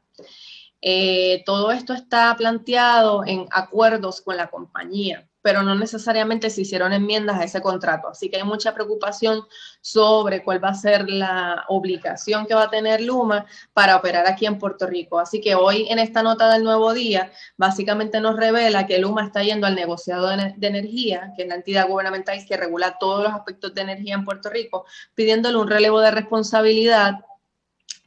Eh, 0.87 1.43
todo 1.47 1.73
esto 1.73 1.95
está 1.95 2.37
planteado 2.37 3.25
en 3.25 3.47
acuerdos 3.51 4.21
con 4.21 4.37
la 4.37 4.49
compañía, 4.49 5.27
pero 5.41 5.63
no 5.63 5.75
necesariamente 5.75 6.51
se 6.51 6.61
hicieron 6.61 6.93
enmiendas 6.93 7.41
a 7.41 7.45
ese 7.45 7.63
contrato. 7.63 8.09
Así 8.09 8.29
que 8.29 8.37
hay 8.37 8.43
mucha 8.43 8.75
preocupación 8.75 9.45
sobre 9.81 10.45
cuál 10.45 10.63
va 10.63 10.69
a 10.69 10.75
ser 10.75 11.09
la 11.09 11.65
obligación 11.69 12.45
que 12.45 12.53
va 12.55 12.65
a 12.65 12.71
tener 12.71 13.01
Luma 13.01 13.47
para 13.73 13.97
operar 13.97 14.27
aquí 14.27 14.45
en 14.45 14.59
Puerto 14.59 14.87
Rico. 14.87 15.19
Así 15.19 15.41
que 15.41 15.55
hoy 15.55 15.87
en 15.89 15.99
esta 15.99 16.23
nota 16.23 16.53
del 16.53 16.65
nuevo 16.65 16.93
día, 16.93 17.33
básicamente 17.57 18.21
nos 18.21 18.37
revela 18.37 18.87
que 18.87 18.99
Luma 18.99 19.25
está 19.25 19.43
yendo 19.43 19.67
al 19.67 19.77
negociado 19.77 20.29
de, 20.29 20.53
de 20.55 20.67
energía, 20.67 21.33
que 21.35 21.45
es 21.45 21.49
la 21.49 21.55
entidad 21.55 21.89
gubernamental 21.89 22.39
que 22.47 22.59
regula 22.59 22.99
todos 22.99 23.25
los 23.25 23.33
aspectos 23.33 23.73
de 23.73 23.81
energía 23.81 24.17
en 24.17 24.25
Puerto 24.27 24.51
Rico, 24.51 24.85
pidiéndole 25.15 25.57
un 25.57 25.67
relevo 25.67 26.01
de 26.01 26.11
responsabilidad 26.11 27.21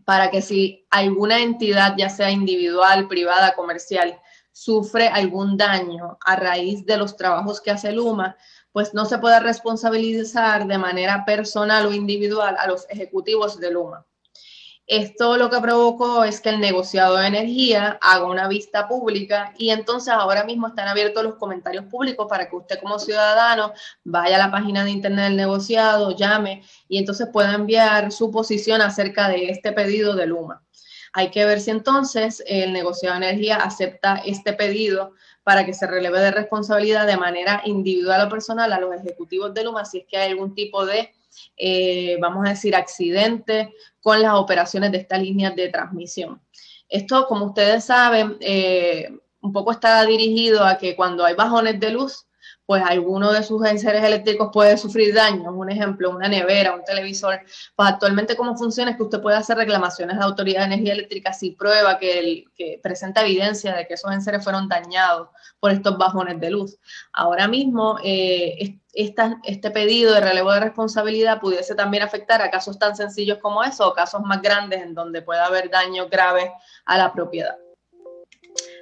para 0.08 0.32
que 0.32 0.42
si 0.42 0.88
alguna 0.90 1.42
entidad, 1.42 1.96
ya 1.98 2.08
sea 2.08 2.32
individual, 2.32 3.10
privada, 3.10 3.56
comercial, 3.56 4.18
sufre 4.54 5.10
algún 5.10 5.58
daño 5.58 6.18
a 6.24 6.38
raíz 6.38 6.86
de 6.86 6.96
los 6.96 7.18
trabajos 7.18 7.60
que 7.60 7.72
hace 7.72 7.92
Luma, 7.92 8.38
pues 8.72 8.94
no 8.94 9.04
se 9.04 9.18
pueda 9.18 9.42
responsabilizar 9.42 10.66
de 10.66 10.78
manera 10.78 11.26
personal 11.26 11.88
o 11.88 11.92
individual 11.92 12.56
a 12.58 12.68
los 12.68 12.90
ejecutivos 12.90 13.60
de 13.60 13.70
Luma. 13.70 14.06
Esto 14.88 15.36
lo 15.36 15.50
que 15.50 15.60
provocó 15.60 16.24
es 16.24 16.40
que 16.40 16.48
el 16.48 16.62
negociado 16.62 17.18
de 17.18 17.28
energía 17.28 18.00
haga 18.02 18.26
una 18.26 18.48
vista 18.48 18.88
pública 18.88 19.54
y 19.58 19.72
entonces 19.72 20.14
ahora 20.14 20.46
mismo 20.46 20.68
están 20.68 20.88
abiertos 20.88 21.26
los 21.26 21.36
comentarios 21.36 21.84
públicos 21.86 22.26
para 22.30 22.50
que 22.50 22.56
usted 22.56 22.80
como 22.80 22.98
ciudadano 22.98 23.74
vaya 24.06 24.38
a 24.38 24.48
la 24.48 24.50
página 24.50 24.86
de 24.86 24.92
internet 24.92 25.26
del 25.26 25.36
negociado, 25.36 26.16
llame 26.16 26.64
y 26.88 27.00
entonces 27.00 27.28
pueda 27.34 27.54
enviar 27.54 28.14
su 28.14 28.32
posición 28.32 28.82
acerca 28.82 29.28
de 29.28 29.50
este 29.50 29.74
pedido 29.74 30.16
de 30.16 30.26
Luma. 30.26 30.64
Hay 31.12 31.32
que 31.32 31.44
ver 31.44 31.60
si 31.60 31.72
entonces 31.72 32.42
el 32.48 32.72
negociado 32.72 33.20
de 33.20 33.28
energía 33.28 33.58
acepta 33.58 34.22
este 34.26 34.54
pedido 34.54 35.16
para 35.44 35.66
que 35.66 35.74
se 35.74 35.86
releve 35.86 36.22
de 36.22 36.32
responsabilidad 36.32 37.06
de 37.06 37.18
manera 37.18 37.62
individual 37.66 38.26
o 38.26 38.30
personal 38.30 38.72
a 38.72 38.80
los 38.80 38.96
ejecutivos 38.96 39.54
de 39.54 39.66
Luma 39.66 39.84
si 39.84 40.00
es 40.00 40.06
que 40.08 40.16
hay 40.16 40.32
algún 40.32 40.56
tipo 40.56 40.86
de 40.86 41.12
eh, 41.56 42.18
vamos 42.20 42.46
a 42.46 42.50
decir, 42.50 42.76
accidente 42.76 43.74
con 44.02 44.22
las 44.22 44.34
operaciones 44.34 44.92
de 44.92 45.00
estas 45.00 45.22
líneas 45.22 45.56
de 45.56 45.70
transmisión. 45.70 46.42
Esto, 46.90 47.28
como 47.28 47.46
ustedes 47.46 47.86
saben, 47.86 48.38
eh, 48.40 49.10
un 49.42 49.52
poco 49.52 49.72
está 49.72 50.06
dirigido 50.06 50.64
a 50.64 50.78
que 50.78 50.96
cuando 50.96 51.26
hay 51.26 51.36
bajones 51.36 51.80
de 51.80 51.92
luz, 51.92 52.28
pues 52.68 52.84
alguno 52.86 53.32
de 53.32 53.44
sus 53.44 53.66
enseres 53.66 54.04
eléctricos 54.04 54.50
puede 54.52 54.78
sufrir 54.78 55.16
daños. 55.16 55.54
Un 55.56 55.72
ejemplo, 55.72 56.12
una 56.12 56.28
nevera, 56.28 56.76
un 56.76 56.84
televisor. 56.84 57.40
Pues 57.76 57.90
actualmente 57.90 58.36
cómo 58.36 58.58
funciona 58.58 58.92
es 58.92 58.98
que 58.98 59.04
usted 59.04 59.22
puede 59.22 59.38
hacer 59.38 59.56
reclamaciones 59.56 60.18
a 60.18 60.20
la 60.20 60.26
Autoridad 60.26 60.60
de 60.60 60.74
Energía 60.74 60.94
Eléctrica 60.94 61.32
si 61.32 61.52
prueba 61.52 61.98
que, 61.98 62.20
el, 62.20 62.52
que 62.56 62.78
presenta 62.84 63.22
evidencia 63.22 63.74
de 63.74 63.88
que 63.88 63.94
esos 63.94 64.12
enseres 64.12 64.44
fueron 64.44 64.68
dañados 64.68 65.30
por 65.62 65.72
estos 65.72 65.98
bajones 65.98 66.42
de 66.42 66.52
luz. 66.52 66.78
Ahora 67.14 67.48
mismo, 67.48 68.00
eh, 68.04 68.78
este 68.94 69.72
pedido 69.72 70.14
de 70.14 70.20
relevo 70.20 70.52
de 70.52 70.60
responsabilidad 70.60 71.40
pudiese 71.40 71.74
también 71.74 72.04
afectar 72.04 72.42
a 72.42 72.52
casos 72.52 72.78
tan 72.78 72.98
sencillos 72.98 73.38
como 73.38 73.64
eso 73.64 73.88
o 73.88 73.94
casos 73.94 74.22
más 74.24 74.42
grandes 74.42 74.82
en 74.82 74.94
donde 74.94 75.22
pueda 75.22 75.46
haber 75.46 75.70
daños 75.70 76.10
graves 76.10 76.50
a 76.84 76.98
la 76.98 77.14
propiedad. 77.14 77.56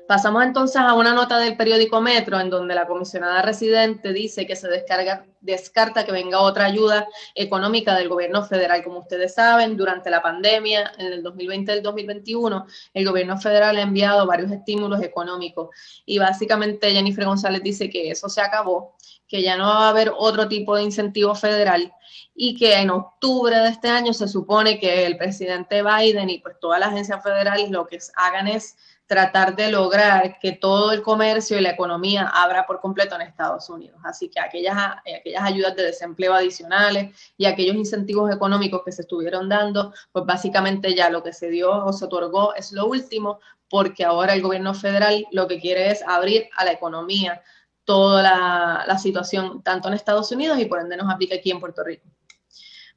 Pasamos 0.08 0.44
entonces 0.44 0.78
a 0.78 0.94
una 0.94 1.14
nota 1.14 1.40
del 1.40 1.58
periódico 1.58 2.00
Metro 2.00 2.40
en 2.40 2.52
donde 2.52 2.76
la 2.76 2.86
comisionada 2.86 3.42
residente 3.42 4.14
dice 4.14 4.46
que 4.46 4.56
se 4.56 4.68
descarga, 4.68 5.26
descarta 5.42 6.06
que 6.06 6.12
venga 6.12 6.42
otra 6.42 6.66
ayuda 6.66 7.08
económica 7.34 7.96
del 7.96 8.10
gobierno 8.10 8.44
federal. 8.44 8.84
Como 8.84 9.00
ustedes 9.00 9.34
saben, 9.34 9.76
durante 9.76 10.12
la 10.12 10.22
pandemia, 10.22 10.92
en 11.00 11.08
el 11.08 11.24
2020 11.24 11.72
y 11.72 11.78
el 11.78 11.82
2021, 11.82 12.68
el 12.94 13.06
gobierno 13.06 13.40
federal 13.40 13.78
ha 13.78 13.82
enviado 13.82 14.28
varios 14.28 14.52
estímulos 14.52 15.02
económicos 15.02 15.70
y 16.06 16.20
básicamente 16.20 16.92
Jennifer 16.92 17.26
González 17.26 17.64
dice 17.64 17.90
que 17.90 18.12
eso 18.12 18.30
se 18.30 18.42
acabó, 18.42 18.96
que 19.28 19.42
ya 19.42 19.58
no 19.58 19.66
va 19.66 19.88
a 19.88 19.90
haber 19.90 20.12
otro 20.16 20.48
tipo 20.48 20.76
de 20.76 20.84
incentivo 20.84 21.34
federal 21.34 21.92
y 22.36 22.56
que 22.56 22.76
en 22.76 22.92
octubre 22.92 23.56
de 23.56 23.70
este 23.70 23.88
año 23.88 24.14
se 24.14 24.28
supone 24.28 24.80
que 24.80 25.08
el 25.08 25.18
presidente 25.18 25.82
Biden 25.82 26.30
y 26.30 26.40
pues 26.40 26.58
todas 26.60 26.80
las 26.80 26.90
agencias 26.90 27.24
federales 27.24 27.72
lo 27.72 27.88
que 27.88 27.98
hagan 28.16 28.48
es 28.48 28.76
tratar 29.08 29.56
de 29.56 29.72
lograr 29.72 30.40
que 30.40 30.54
todo 30.54 30.92
el 30.92 31.02
comercio 31.02 31.58
y 31.58 31.62
la 31.62 31.72
economía 31.72 32.28
abra 32.28 32.66
por 32.66 32.80
completo 32.80 33.16
en 33.16 33.22
Estados 33.22 33.70
Unidos. 33.70 34.00
Así 34.04 34.30
que 34.30 34.40
aquellas, 34.40 34.76
aquellas 35.20 35.44
ayudas 35.44 35.76
de 35.76 35.84
desempleo 35.84 36.34
adicionales 36.34 37.34
y 37.38 37.46
aquellos 37.46 37.76
incentivos 37.76 38.34
económicos 38.34 38.82
que 38.84 38.92
se 38.92 39.04
estuvieron 39.04 39.48
dando, 39.48 39.94
pues 40.12 40.26
básicamente 40.26 40.96
ya 40.96 41.10
lo 41.10 41.22
que 41.22 41.34
se 41.34 41.50
dio 41.50 41.86
o 41.86 41.94
se 41.94 42.06
otorgó 42.06 42.56
es 42.56 42.72
lo 42.72 42.88
último, 42.88 43.40
porque 43.70 44.04
ahora 44.04 44.34
el 44.34 44.42
gobierno 44.42 44.74
federal 44.74 45.26
lo 45.32 45.48
que 45.48 45.60
quiere 45.60 45.92
es 45.92 46.02
abrir 46.08 46.50
a 46.56 46.66
la 46.66 46.72
economía 46.72 47.44
toda 47.84 48.24
la, 48.24 48.84
la 48.88 48.98
situación, 48.98 49.62
tanto 49.62 49.88
en 49.88 49.94
Estados 49.94 50.32
Unidos 50.32 50.58
y 50.60 50.66
por 50.66 50.80
ende 50.82 50.98
nos 50.98 51.14
aplica 51.14 51.36
aquí 51.36 51.52
en 51.52 51.60
Puerto 51.60 51.84
Rico. 51.84 52.15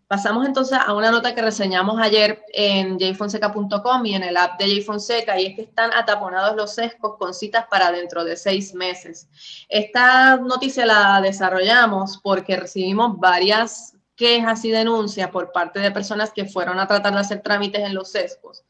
Pasamos 0.09 0.47
entonces 0.47 0.79
a 0.79 0.95
una 0.95 1.11
nota 1.11 1.35
que 1.35 1.43
reseñamos 1.43 2.01
ayer 2.01 2.43
en 2.55 2.99
jfonseca.com 2.99 4.07
y 4.07 4.15
en 4.15 4.23
el 4.23 4.39
app 4.39 4.59
de 4.59 4.81
jfonseca, 4.81 5.39
y 5.39 5.45
es 5.45 5.55
que 5.55 5.61
están 5.61 5.93
ataponados 5.93 6.57
los 6.57 6.75
sescos 6.75 7.17
con 7.19 7.35
citas 7.35 7.67
para 7.71 7.93
dentro 7.93 8.25
de 8.25 8.39
seis 8.39 8.73
meses. 8.73 9.29
Esta 9.69 10.39
noticia 10.39 10.87
la 10.87 11.21
desarrollamos 11.21 12.17
porque 12.23 12.57
recibimos 12.57 13.19
varias 13.19 13.99
quejas 14.17 14.65
y 14.65 14.71
denuncias 14.71 15.29
por 15.29 15.53
parte 15.53 15.79
de 15.79 15.91
personas 15.91 16.33
que 16.33 16.47
fueron 16.47 16.81
a 16.81 16.87
tratar 16.87 17.13
de 17.13 17.21
hacer 17.21 17.43
trámites 17.43 17.83
en 17.83 17.95
los 17.95 18.11
sescos. 18.11 18.65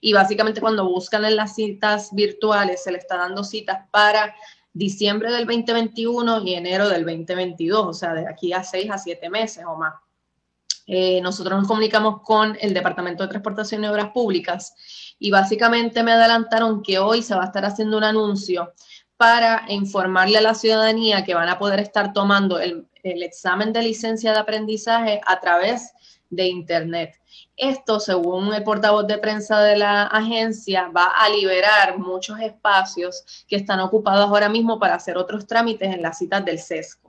Y 0.00 0.12
básicamente 0.12 0.60
cuando 0.60 0.88
buscan 0.88 1.24
en 1.24 1.34
las 1.34 1.56
citas 1.56 2.10
virtuales 2.12 2.84
se 2.84 2.92
le 2.92 2.98
está 2.98 3.16
dando 3.16 3.42
citas 3.42 3.80
para 3.90 4.32
diciembre 4.72 5.32
del 5.32 5.44
2021 5.44 6.42
y 6.44 6.54
enero 6.54 6.88
del 6.88 7.04
2022, 7.04 7.84
o 7.84 7.92
sea, 7.92 8.14
de 8.14 8.28
aquí 8.28 8.52
a 8.52 8.62
seis 8.62 8.88
a 8.92 8.98
siete 8.98 9.28
meses 9.28 9.64
o 9.66 9.74
más. 9.74 10.03
Eh, 10.86 11.20
nosotros 11.22 11.58
nos 11.58 11.68
comunicamos 11.68 12.20
con 12.22 12.56
el 12.60 12.74
Departamento 12.74 13.22
de 13.22 13.30
Transportación 13.30 13.84
y 13.84 13.88
Obras 13.88 14.10
Públicas 14.10 14.74
y 15.18 15.30
básicamente 15.30 16.02
me 16.02 16.12
adelantaron 16.12 16.82
que 16.82 16.98
hoy 16.98 17.22
se 17.22 17.34
va 17.34 17.42
a 17.42 17.46
estar 17.46 17.64
haciendo 17.64 17.96
un 17.96 18.04
anuncio 18.04 18.74
para 19.16 19.64
informarle 19.68 20.38
a 20.38 20.42
la 20.42 20.54
ciudadanía 20.54 21.24
que 21.24 21.34
van 21.34 21.48
a 21.48 21.58
poder 21.58 21.80
estar 21.80 22.12
tomando 22.12 22.58
el, 22.58 22.86
examen 23.02 23.72
de 23.72 23.82
licencia 23.82 24.32
de 24.32 24.38
aprendizaje 24.38 25.20
a 25.26 25.38
través 25.38 25.92
de 26.30 26.46
Internet. 26.48 27.20
Esto, 27.54 28.00
según 28.00 28.52
el 28.54 28.64
portavoz 28.64 29.06
de 29.06 29.18
prensa 29.18 29.60
de 29.60 29.76
la 29.76 30.04
agencia, 30.04 30.88
va 30.88 31.12
a 31.16 31.28
liberar 31.28 31.98
muchos 31.98 32.40
espacios 32.40 33.44
que 33.46 33.56
están 33.56 33.80
ocupados 33.80 34.26
ahora 34.26 34.48
mismo 34.48 34.78
para 34.78 34.94
hacer 34.94 35.18
otros 35.18 35.46
trámites 35.46 35.94
en 35.94 36.00
las 36.00 36.18
citas 36.18 36.44
del 36.44 36.58
CESCO 36.58 37.03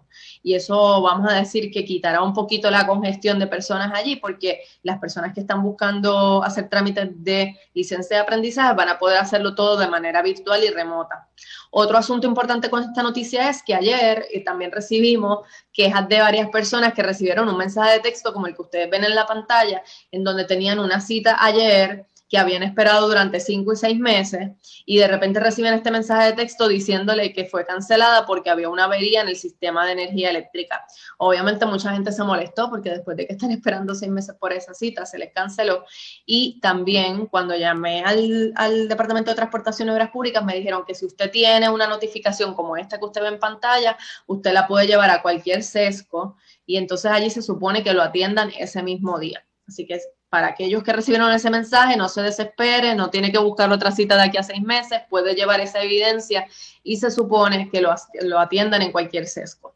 y 0.46 0.54
eso 0.54 1.02
vamos 1.02 1.28
a 1.28 1.38
decir 1.38 1.72
que 1.72 1.84
quitará 1.84 2.22
un 2.22 2.32
poquito 2.32 2.70
la 2.70 2.86
congestión 2.86 3.40
de 3.40 3.48
personas 3.48 3.92
allí 3.96 4.18
porque 4.18 4.62
las 4.84 5.00
personas 5.00 5.34
que 5.34 5.40
están 5.40 5.64
buscando 5.64 6.44
hacer 6.44 6.70
trámites 6.70 7.10
de 7.24 7.60
licencia 7.74 8.18
de 8.18 8.22
aprendizaje 8.22 8.76
van 8.76 8.90
a 8.90 9.00
poder 9.00 9.18
hacerlo 9.18 9.56
todo 9.56 9.76
de 9.76 9.88
manera 9.88 10.22
virtual 10.22 10.64
y 10.64 10.70
remota. 10.70 11.28
Otro 11.72 11.98
asunto 11.98 12.28
importante 12.28 12.70
con 12.70 12.84
esta 12.84 13.02
noticia 13.02 13.50
es 13.50 13.64
que 13.64 13.74
ayer 13.74 14.28
eh, 14.32 14.44
también 14.44 14.72
recibimos 14.72 15.40
quejas 15.74 16.08
de 16.08 16.20
varias 16.20 16.50
personas 16.50 16.94
que 16.94 17.02
recibieron 17.02 17.50
un 17.50 17.58
mensaje 17.58 17.94
de 17.94 18.00
texto 18.02 18.32
como 18.32 18.46
el 18.46 18.56
que 18.56 18.62
ustedes 18.62 18.88
ven 18.88 19.04
en 19.04 19.16
la 19.16 19.26
pantalla, 19.26 19.82
en 20.12 20.24
donde 20.24 20.46
tenían 20.46 20.78
una 20.78 21.02
cita 21.02 21.44
ayer 21.44 22.06
que 22.28 22.38
habían 22.38 22.64
esperado 22.64 23.08
durante 23.08 23.40
cinco 23.40 23.74
y 23.74 23.76
seis 23.76 24.00
meses 24.00 24.52
y 24.86 24.98
de 24.98 25.08
repente 25.08 25.40
reciben 25.40 25.74
este 25.74 25.92
mensaje 25.92 26.28
de 26.28 26.34
texto 26.34 26.68
diciéndole 26.68 27.34
que 27.34 27.46
fue 27.46 27.66
cancelada 27.66 28.26
porque 28.26 28.50
había 28.50 28.70
una 28.70 28.86
avería 28.86 29.22
en 29.22 29.28
el 29.28 29.36
sistema 29.36 29.86
de 29.86 29.92
energía 29.94 30.32
eléctrica. 30.32 30.86
Obviamente 31.18 31.66
mucha 31.66 31.92
gente 31.92 32.12
se 32.12 32.24
molestó 32.24 32.70
porque 32.70 32.90
después 32.90 33.18
de 33.18 33.28
que 33.28 33.34
están 33.34 33.52
esperando 33.52 33.94
seis 33.94 34.12
meses 34.12 34.36
por 34.40 34.54
esa 34.54 34.74
cita 34.74 35.06
se 35.06 35.18
les 35.18 35.32
canceló 35.34 35.86
y 36.26 36.60
también 36.62 37.28
cuando 37.28 37.56
llamé 37.56 38.04
al, 38.04 38.54
al 38.56 38.88
Departamento 38.88 39.32
de 39.32 39.36
Transportación 39.36 39.90
y 39.90 39.92
Obras 39.92 40.10
Públicas 40.10 40.44
me 40.44 40.56
dijeron 40.56 40.84
que 40.86 40.96
si 40.96 41.06
usted 41.06 41.30
tiene 41.30 41.70
una 41.70 41.88
notificación 41.88 42.56
como 42.56 42.78
esta 42.78 42.98
que 42.98 43.06
usted 43.06 43.22
ve 43.22 43.28
en 43.28 43.40
pantalla, 43.40 43.98
usted 44.26 44.52
la 44.52 44.68
puede 44.68 44.88
llevar 44.88 45.10
a 45.12 45.22
cualquier 45.22 45.64
sesco 45.64 46.38
y 46.66 46.78
entonces 46.78 47.12
allí 47.12 47.30
se 47.30 47.42
supone 47.42 47.84
que 47.84 47.94
lo 47.94 48.02
atiendan 48.02 48.52
ese 48.58 48.82
mismo 48.82 49.20
día. 49.20 49.46
Así 49.68 49.86
que 49.86 50.00
para 50.30 50.48
aquellos 50.48 50.84
que 50.84 50.94
recibieron 50.94 51.32
ese 51.32 51.50
mensaje, 51.50 51.96
no 51.96 52.10
se 52.10 52.22
desesperen, 52.22 52.98
no 52.98 53.10
tiene 53.10 53.32
que 53.32 53.38
buscar 53.38 53.72
otra 53.72 53.92
cita 53.92 54.16
de 54.16 54.24
aquí 54.24 54.38
a 54.38 54.44
seis 54.44 54.62
meses, 54.62 55.02
puede 55.10 55.34
llevar 55.34 55.60
esa 55.62 55.82
evidencia 55.82 56.48
y 56.84 56.98
se 56.98 57.12
supone 57.12 57.70
que 57.70 57.82
lo, 57.82 57.94
lo 58.22 58.40
atiendan 58.40 58.82
en 58.82 58.92
cualquier 58.92 59.28
sesco. 59.28 59.76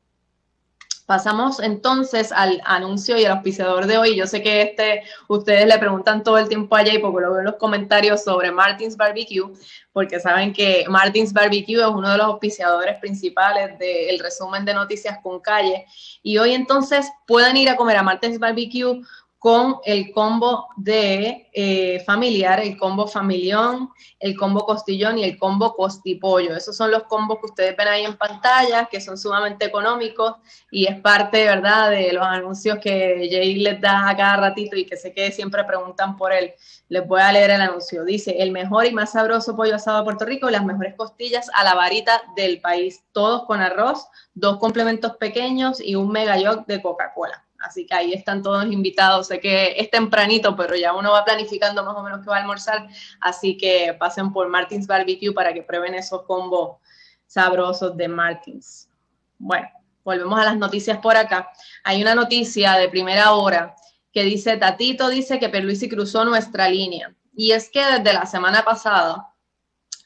Pasamos 1.10 1.60
entonces 1.60 2.32
al 2.32 2.62
anuncio 2.66 3.18
y 3.18 3.26
al 3.26 3.32
auspiciador 3.32 3.88
de 3.88 3.98
hoy. 3.98 4.16
Yo 4.16 4.28
sé 4.28 4.44
que 4.44 4.62
este, 4.62 5.02
ustedes 5.28 5.66
le 5.66 5.80
preguntan 5.80 6.22
todo 6.22 6.38
el 6.38 6.48
tiempo 6.48 6.76
a 6.76 6.86
Jay 6.86 7.00
porque 7.00 7.26
lo 7.26 7.32
veo 7.32 7.40
en 7.40 7.46
los 7.46 7.56
comentarios 7.56 8.24
sobre 8.24 8.52
Martins 8.52 8.96
Barbecue, 8.96 9.52
porque 9.92 10.20
saben 10.20 10.54
que 10.54 10.86
Martins 10.88 11.34
Barbecue 11.34 11.82
es 11.82 11.88
uno 11.88 12.12
de 12.12 12.18
los 12.20 12.28
auspiciadores 12.28 13.00
principales 13.00 13.80
del 13.80 14.20
resumen 14.20 14.66
de 14.66 14.76
noticias 14.76 15.18
con 15.24 15.40
calle. 15.40 15.88
Y 16.22 16.38
hoy 16.38 16.54
entonces 16.54 17.12
pueden 17.26 17.58
ir 17.58 17.70
a 17.70 17.76
comer 17.76 17.98
a 17.98 18.04
Martins 18.04 18.38
Barbecue 18.38 19.02
con 19.40 19.78
el 19.86 20.12
combo 20.12 20.68
de 20.76 21.50
eh, 21.54 22.04
familiar, 22.06 22.60
el 22.60 22.78
combo 22.78 23.08
familión, 23.08 23.90
el 24.20 24.36
combo 24.36 24.66
costillón 24.66 25.18
y 25.18 25.24
el 25.24 25.38
combo 25.38 25.76
costipollo. 25.76 26.58
Esos 26.58 26.76
son 26.76 26.92
los 26.92 27.04
combos 27.04 27.40
que 27.40 27.46
ustedes 27.46 27.78
ven 27.78 27.88
ahí 27.88 28.04
en 28.04 28.18
pantalla, 28.18 28.90
que 28.92 29.00
son 29.00 29.18
sumamente 29.18 29.66
económicos 29.66 30.36
y 30.70 30.88
es 30.88 31.00
parte, 31.00 31.46
¿verdad?, 31.46 31.90
de 31.90 32.12
los 32.12 32.26
anuncios 32.26 32.80
que 32.80 33.30
Jay 33.32 33.56
les 33.56 33.80
da 33.80 34.10
a 34.10 34.18
cada 34.18 34.36
ratito 34.36 34.76
y 34.76 34.86
que 34.86 34.98
sé 34.98 35.14
que 35.14 35.32
siempre 35.32 35.64
preguntan 35.64 36.18
por 36.18 36.34
él. 36.34 36.54
Les 36.90 37.08
voy 37.08 37.22
a 37.22 37.32
leer 37.32 37.52
el 37.52 37.62
anuncio. 37.62 38.04
Dice, 38.04 38.36
el 38.40 38.52
mejor 38.52 38.88
y 38.88 38.92
más 38.92 39.14
sabroso 39.14 39.56
pollo 39.56 39.76
asado 39.76 40.00
de 40.00 40.04
Puerto 40.04 40.26
Rico 40.26 40.50
las 40.50 40.66
mejores 40.66 40.96
costillas 40.96 41.50
a 41.56 41.64
la 41.64 41.76
varita 41.76 42.22
del 42.36 42.60
país, 42.60 43.06
todos 43.14 43.46
con 43.46 43.62
arroz, 43.62 44.06
dos 44.34 44.58
complementos 44.58 45.16
pequeños 45.16 45.80
y 45.80 45.96
un 45.96 46.12
mega 46.12 46.36
de 46.68 46.82
Coca-Cola. 46.82 47.46
Así 47.60 47.86
que 47.86 47.94
ahí 47.94 48.14
están 48.14 48.42
todos 48.42 48.66
invitados. 48.66 49.28
Sé 49.28 49.40
que 49.40 49.76
es 49.78 49.90
tempranito, 49.90 50.56
pero 50.56 50.76
ya 50.76 50.94
uno 50.94 51.12
va 51.12 51.26
planificando 51.26 51.84
más 51.84 51.96
o 51.96 52.04
menos 52.04 52.22
qué 52.22 52.30
va 52.30 52.38
a 52.38 52.40
almorzar. 52.40 52.88
Así 53.20 53.58
que 53.58 53.96
pasen 54.00 54.32
por 54.32 54.48
Martins 54.48 54.88
Barbecue 54.88 55.34
para 55.34 55.54
que 55.54 55.64
prueben 55.64 55.94
esos 55.94 56.24
combos 56.24 56.78
sabrosos 57.26 57.96
de 57.96 58.08
Martins. 58.08 58.90
Bueno, 59.38 59.68
volvemos 60.04 60.40
a 60.40 60.46
las 60.46 60.58
noticias 60.58 60.98
por 60.98 61.16
acá. 61.16 61.52
Hay 61.84 62.02
una 62.02 62.16
noticia 62.16 62.74
de 62.74 62.90
primera 62.90 63.34
hora 63.34 63.76
que 64.12 64.24
dice, 64.24 64.58
Tatito 64.58 65.10
dice 65.10 65.40
que 65.40 65.50
Perluisi 65.50 65.88
cruzó 65.88 66.26
nuestra 66.26 66.68
línea. 66.68 67.14
Y 67.36 67.52
es 67.52 67.70
que 67.70 67.84
desde 67.84 68.14
la 68.14 68.26
semana 68.26 68.64
pasada, 68.64 69.34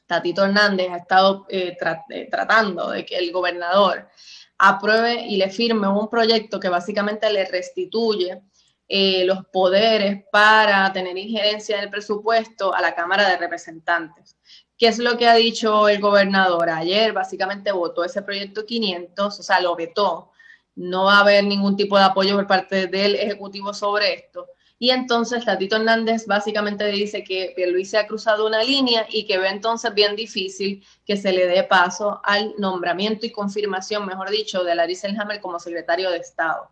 Tatito 0.06 0.44
Hernández 0.44 0.90
ha 0.92 0.98
estado 0.98 1.46
eh, 1.50 1.78
eh, 2.10 2.28
tratando 2.30 2.92
de 2.92 3.06
que 3.06 3.16
el 3.16 3.32
gobernador 3.32 4.10
apruebe 4.58 5.26
y 5.28 5.38
le 5.38 5.50
firme 5.50 5.88
un 5.88 6.10
proyecto 6.10 6.60
que 6.60 6.70
básicamente 6.70 7.32
le 7.32 7.46
restituye 7.46 8.42
eh, 8.88 9.26
los 9.26 9.46
poderes 9.46 10.24
para 10.32 10.92
tener 10.94 11.18
injerencia 11.18 11.78
en 11.78 11.84
el 11.86 11.90
presupuesto 11.90 12.74
a 12.74 12.82
la 12.82 12.94
Cámara 12.94 13.30
de 13.30 13.38
Representantes. 13.38 14.38
¿Qué 14.78 14.88
es 14.88 15.00
lo 15.00 15.18
que 15.18 15.28
ha 15.28 15.36
dicho 15.36 15.88
el 15.88 16.00
gobernador? 16.00 16.70
Ayer 16.70 17.14
básicamente 17.14 17.72
votó 17.72 18.04
ese 18.04 18.22
proyecto 18.22 18.66
500, 18.66 19.40
o 19.40 19.44
sea, 19.44 19.62
lo 19.62 19.76
vetó. 19.76 20.32
No 20.76 21.06
va 21.06 21.18
a 21.18 21.22
haber 21.22 21.44
ningún 21.44 21.78
tipo 21.78 21.98
de 21.98 22.04
apoyo 22.04 22.36
por 22.36 22.48
parte 22.48 22.88
del 22.88 23.16
Ejecutivo 23.16 23.74
sobre 23.74 24.14
esto. 24.14 24.48
Y 24.84 24.90
entonces 24.90 25.46
Tatito 25.46 25.78
Hernández 25.78 26.28
básicamente 26.28 26.86
dice 26.88 27.24
que 27.24 27.56
se 27.86 27.98
ha 27.98 28.06
cruzado 28.06 28.46
una 28.46 28.62
línea 28.62 29.08
y 29.10 29.26
que 29.26 29.38
ve 29.38 29.48
entonces 29.48 29.94
bien 29.94 30.14
difícil 30.18 30.86
que 31.06 31.16
se 31.16 31.32
le 31.32 31.48
dé 31.48 31.64
paso 31.64 32.20
al 32.22 32.54
nombramiento 32.58 33.26
y 33.26 33.32
confirmación, 33.32 34.06
mejor 34.06 34.30
dicho, 34.30 34.62
de 34.62 34.76
Larry 34.76 34.96
Selhammer 34.96 35.40
como 35.40 35.58
secretario 35.58 36.12
de 36.12 36.18
Estado. 36.18 36.70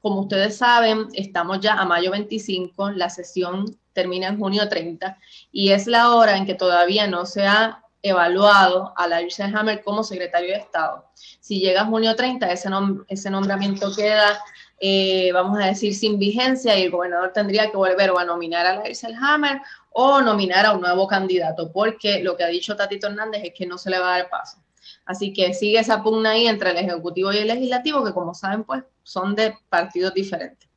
Como 0.00 0.22
ustedes 0.22 0.56
saben, 0.56 1.06
estamos 1.12 1.60
ya 1.60 1.74
a 1.74 1.84
mayo 1.84 2.10
25, 2.10 2.90
la 2.90 3.08
sesión 3.08 3.78
termina 3.92 4.26
en 4.26 4.40
junio 4.40 4.68
30 4.68 5.16
y 5.52 5.70
es 5.70 5.86
la 5.86 6.16
hora 6.16 6.36
en 6.36 6.46
que 6.46 6.56
todavía 6.56 7.06
no 7.06 7.26
se 7.26 7.46
ha 7.46 7.84
evaluado 8.02 8.92
a 8.96 9.06
Larry 9.06 9.30
Selhammer 9.30 9.84
como 9.84 10.02
secretario 10.02 10.48
de 10.48 10.58
Estado. 10.58 11.04
Si 11.14 11.60
llega 11.60 11.84
junio 11.84 12.16
30, 12.16 12.50
ese, 12.50 12.68
ese 13.06 13.30
nombramiento 13.30 13.94
queda 13.94 14.42
eh, 14.84 15.30
vamos 15.32 15.60
a 15.62 15.66
decir, 15.66 15.94
sin 15.94 16.18
vigencia 16.18 16.76
y 16.76 16.82
el 16.82 16.90
gobernador 16.90 17.32
tendría 17.32 17.70
que 17.70 17.76
volver 17.76 18.10
o 18.10 18.18
a 18.18 18.24
nominar 18.24 18.66
a 18.66 18.74
la 18.74 18.82
Hammer 19.20 19.60
o 19.90 20.20
nominar 20.20 20.66
a 20.66 20.72
un 20.72 20.80
nuevo 20.80 21.06
candidato, 21.06 21.70
porque 21.70 22.20
lo 22.20 22.36
que 22.36 22.42
ha 22.42 22.48
dicho 22.48 22.74
Tatito 22.74 23.06
Hernández 23.06 23.42
es 23.44 23.52
que 23.54 23.64
no 23.64 23.78
se 23.78 23.90
le 23.90 24.00
va 24.00 24.12
a 24.12 24.18
dar 24.18 24.28
paso. 24.28 24.58
Así 25.04 25.32
que 25.32 25.54
sigue 25.54 25.78
esa 25.78 26.02
pugna 26.02 26.30
ahí 26.30 26.48
entre 26.48 26.72
el 26.72 26.78
Ejecutivo 26.78 27.32
y 27.32 27.38
el 27.38 27.46
Legislativo, 27.46 28.04
que 28.04 28.12
como 28.12 28.34
saben, 28.34 28.64
pues 28.64 28.82
son 29.04 29.36
de 29.36 29.54
partidos 29.68 30.14
diferentes. 30.14 30.68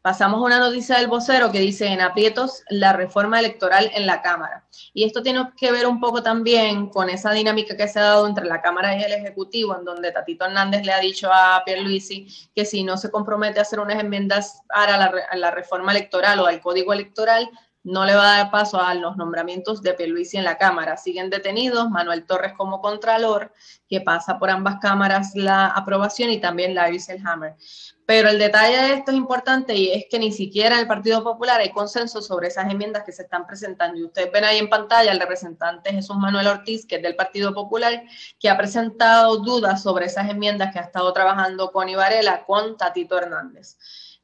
Pasamos 0.00 0.40
a 0.40 0.44
una 0.44 0.60
noticia 0.60 0.96
del 0.96 1.08
vocero 1.08 1.50
que 1.50 1.58
dice 1.58 1.88
en 1.88 2.00
aprietos 2.00 2.62
la 2.70 2.92
reforma 2.92 3.40
electoral 3.40 3.90
en 3.94 4.06
la 4.06 4.22
Cámara. 4.22 4.64
Y 4.94 5.02
esto 5.04 5.22
tiene 5.22 5.50
que 5.56 5.72
ver 5.72 5.88
un 5.88 5.98
poco 5.98 6.22
también 6.22 6.88
con 6.88 7.10
esa 7.10 7.32
dinámica 7.32 7.76
que 7.76 7.88
se 7.88 7.98
ha 7.98 8.04
dado 8.04 8.28
entre 8.28 8.46
la 8.46 8.62
Cámara 8.62 8.96
y 8.96 9.02
el 9.02 9.12
Ejecutivo, 9.12 9.76
en 9.76 9.84
donde 9.84 10.12
Tatito 10.12 10.44
Hernández 10.44 10.86
le 10.86 10.92
ha 10.92 11.00
dicho 11.00 11.30
a 11.32 11.62
Pierluisi 11.66 12.28
que 12.54 12.64
si 12.64 12.84
no 12.84 12.96
se 12.96 13.10
compromete 13.10 13.58
a 13.58 13.62
hacer 13.62 13.80
unas 13.80 13.98
enmiendas 13.98 14.62
para 14.68 14.96
la, 14.96 15.12
la 15.34 15.50
reforma 15.50 15.90
electoral 15.90 16.38
o 16.38 16.46
al 16.46 16.60
código 16.60 16.92
electoral, 16.92 17.50
no 17.88 18.04
le 18.04 18.14
va 18.14 18.34
a 18.34 18.36
dar 18.36 18.50
paso 18.50 18.78
a 18.80 18.92
los 18.94 19.16
nombramientos 19.16 19.80
de 19.80 19.94
Pierluisi 19.94 20.36
en 20.36 20.44
la 20.44 20.58
Cámara. 20.58 20.98
Siguen 20.98 21.30
detenidos 21.30 21.88
Manuel 21.88 22.26
Torres 22.26 22.52
como 22.54 22.82
Contralor, 22.82 23.52
que 23.88 24.02
pasa 24.02 24.38
por 24.38 24.50
ambas 24.50 24.76
cámaras 24.78 25.34
la 25.34 25.68
aprobación, 25.68 26.28
y 26.30 26.38
también 26.38 26.74
Larry 26.74 27.00
Selhammer. 27.00 27.56
Pero 28.04 28.28
el 28.28 28.38
detalle 28.38 28.76
de 28.76 28.92
esto 28.94 29.10
es 29.10 29.16
importante 29.16 29.74
y 29.74 29.90
es 29.90 30.04
que 30.10 30.18
ni 30.18 30.32
siquiera 30.32 30.74
en 30.74 30.82
el 30.82 30.86
Partido 30.86 31.24
Popular 31.24 31.60
hay 31.60 31.70
consenso 31.72 32.20
sobre 32.20 32.48
esas 32.48 32.70
enmiendas 32.70 33.04
que 33.04 33.12
se 33.12 33.22
están 33.22 33.46
presentando. 33.46 33.98
Y 33.98 34.04
ustedes 34.04 34.30
ven 34.32 34.44
ahí 34.44 34.58
en 34.58 34.68
pantalla 34.68 35.10
al 35.10 35.20
representante 35.20 35.90
Jesús 35.90 36.16
Manuel 36.16 36.46
Ortiz, 36.46 36.86
que 36.86 36.96
es 36.96 37.02
del 37.02 37.16
Partido 37.16 37.54
Popular, 37.54 38.02
que 38.38 38.50
ha 38.50 38.56
presentado 38.58 39.38
dudas 39.38 39.82
sobre 39.82 40.06
esas 40.06 40.28
enmiendas 40.28 40.74
que 40.74 40.78
ha 40.78 40.82
estado 40.82 41.10
trabajando 41.14 41.72
con 41.72 41.88
Ibarela, 41.88 42.44
con 42.44 42.76
Tatito 42.76 43.16
Hernández. 43.18 43.78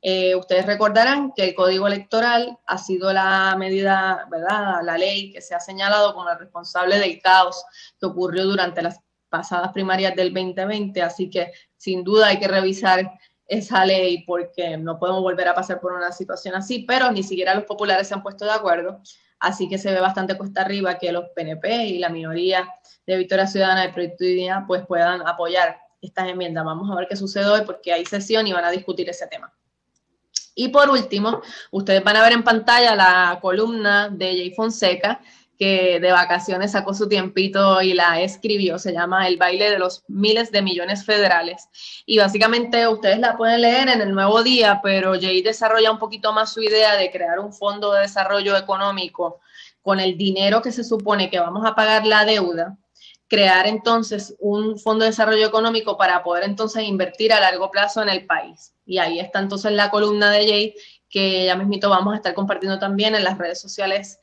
Eh, 0.07 0.35
ustedes 0.35 0.67
recordarán 0.67 1.33
que 1.35 1.45
el 1.45 1.55
Código 1.55 1.87
Electoral 1.87 2.59
ha 2.67 2.77
sido 2.77 3.11
la 3.11 3.57
medida, 3.59 4.29
¿verdad? 4.31 4.83
La 4.83 4.99
ley 4.99 5.33
que 5.33 5.41
se 5.41 5.55
ha 5.55 5.61
señalado 5.61 6.13
como 6.13 6.27
la 6.27 6.37
responsable 6.37 6.99
del 6.99 7.23
caos 7.23 7.65
que 7.99 8.05
ocurrió 8.05 8.45
durante 8.45 8.83
las 8.83 9.01
pasadas 9.31 9.73
primarias 9.73 10.15
del 10.15 10.35
2020, 10.35 11.01
así 11.01 11.31
que 11.31 11.53
sin 11.79 12.05
duda 12.05 12.27
hay 12.27 12.39
que 12.39 12.49
revisar 12.49 13.13
esa 13.47 13.87
ley 13.87 14.25
porque 14.27 14.77
no 14.77 14.99
podemos 14.99 15.23
volver 15.23 15.49
a 15.49 15.55
pasar 15.55 15.81
por 15.81 15.95
una 15.95 16.13
situación 16.13 16.55
así, 16.55 16.85
pero 16.87 17.11
ni 17.11 17.23
siquiera 17.23 17.55
los 17.55 17.65
populares 17.65 18.07
se 18.07 18.13
han 18.13 18.23
puesto 18.23 18.45
de 18.45 18.53
acuerdo, 18.53 19.01
así 19.39 19.71
que 19.71 19.79
se 19.79 19.91
ve 19.91 20.01
bastante 20.01 20.37
cuesta 20.37 20.61
arriba 20.61 20.99
que 20.99 21.13
los 21.13 21.31
PNP 21.35 21.87
y 21.87 21.99
la 21.99 22.11
minoría 22.11 22.69
de 23.07 23.17
Victoria 23.17 23.47
Ciudadana 23.47 23.87
de 23.87 23.93
Proyecto 23.95 24.25
de 24.25 24.55
pues 24.67 24.85
puedan 24.87 25.27
apoyar 25.27 25.79
estas 26.03 26.29
enmiendas. 26.29 26.63
Vamos 26.63 26.91
a 26.91 26.95
ver 26.95 27.09
qué 27.09 27.17
sucede 27.17 27.47
hoy 27.47 27.63
porque 27.65 27.91
hay 27.91 28.05
sesión 28.05 28.47
y 28.47 28.53
van 28.53 28.67
a 28.67 28.71
discutir 28.71 29.09
ese 29.09 29.27
tema. 29.29 29.51
Y 30.55 30.69
por 30.69 30.91
último, 30.91 31.43
ustedes 31.71 32.05
van 32.05 32.17
a 32.17 32.23
ver 32.23 32.33
en 32.33 32.45
pantalla 32.45 32.95
la 32.95 33.39
columna 33.41 34.09
de 34.09 34.27
Jay 34.27 34.55
Fonseca, 34.55 35.21
que 35.59 36.01
de 36.01 36.13
vacaciones 36.13 36.73
sacó 36.73 36.95
su 36.95 37.09
tiempito 37.09 37.81
y 37.81 37.95
la 37.95 38.21
escribió, 38.21 38.79
se 38.79 38.93
llama 38.93 39.29
El 39.29 39.37
baile 39.37 39.71
de 39.71 39.79
los 39.79 40.05
miles 40.09 40.51
de 40.51 40.63
millones 40.63 41.05
federales. 41.05 41.69
Y 42.07 42.19
básicamente 42.19 42.89
ustedes 42.89 43.19
la 43.19 43.37
pueden 43.37 43.63
leer 43.63 43.89
en 43.89 44.01
el 44.01 44.13
nuevo 44.13 44.43
día, 44.43 44.81
pero 44.83 45.15
Jay 45.15 45.43
desarrolla 45.43 45.93
un 45.93 45.99
poquito 45.99 46.33
más 46.33 46.53
su 46.53 46.61
idea 46.61 46.97
de 46.97 47.11
crear 47.11 47.39
un 47.39 47.53
fondo 47.53 47.93
de 47.93 48.03
desarrollo 48.03 48.57
económico 48.57 49.41
con 49.83 50.01
el 50.01 50.17
dinero 50.17 50.63
que 50.63 50.73
se 50.73 50.83
supone 50.83 51.31
que 51.31 51.39
vamos 51.39 51.65
a 51.67 51.75
pagar 51.75 52.07
la 52.07 52.25
deuda, 52.25 52.77
crear 53.29 53.67
entonces 53.67 54.35
un 54.39 54.79
fondo 54.79 55.05
de 55.05 55.11
desarrollo 55.11 55.47
económico 55.47 55.97
para 55.97 56.23
poder 56.23 56.45
entonces 56.45 56.85
invertir 56.85 57.33
a 57.33 57.41
largo 57.41 57.71
plazo 57.71 58.03
en 58.03 58.09
el 58.09 58.27
país. 58.27 58.75
Y 58.87 58.99
ahí 58.99 59.19
está 59.19 59.39
entonces 59.39 59.73
la 59.73 59.91
columna 59.91 60.31
de 60.31 60.47
Jay, 60.47 60.75
que 61.09 61.47
ya 61.47 61.57
mismito 61.57 61.89
vamos 61.89 62.13
a 62.13 62.17
estar 62.17 62.35
compartiendo 62.35 62.79
también 62.79 63.15
en 63.15 63.25
las 63.25 63.39
redes 63.39 63.61
sociales, 63.61 64.19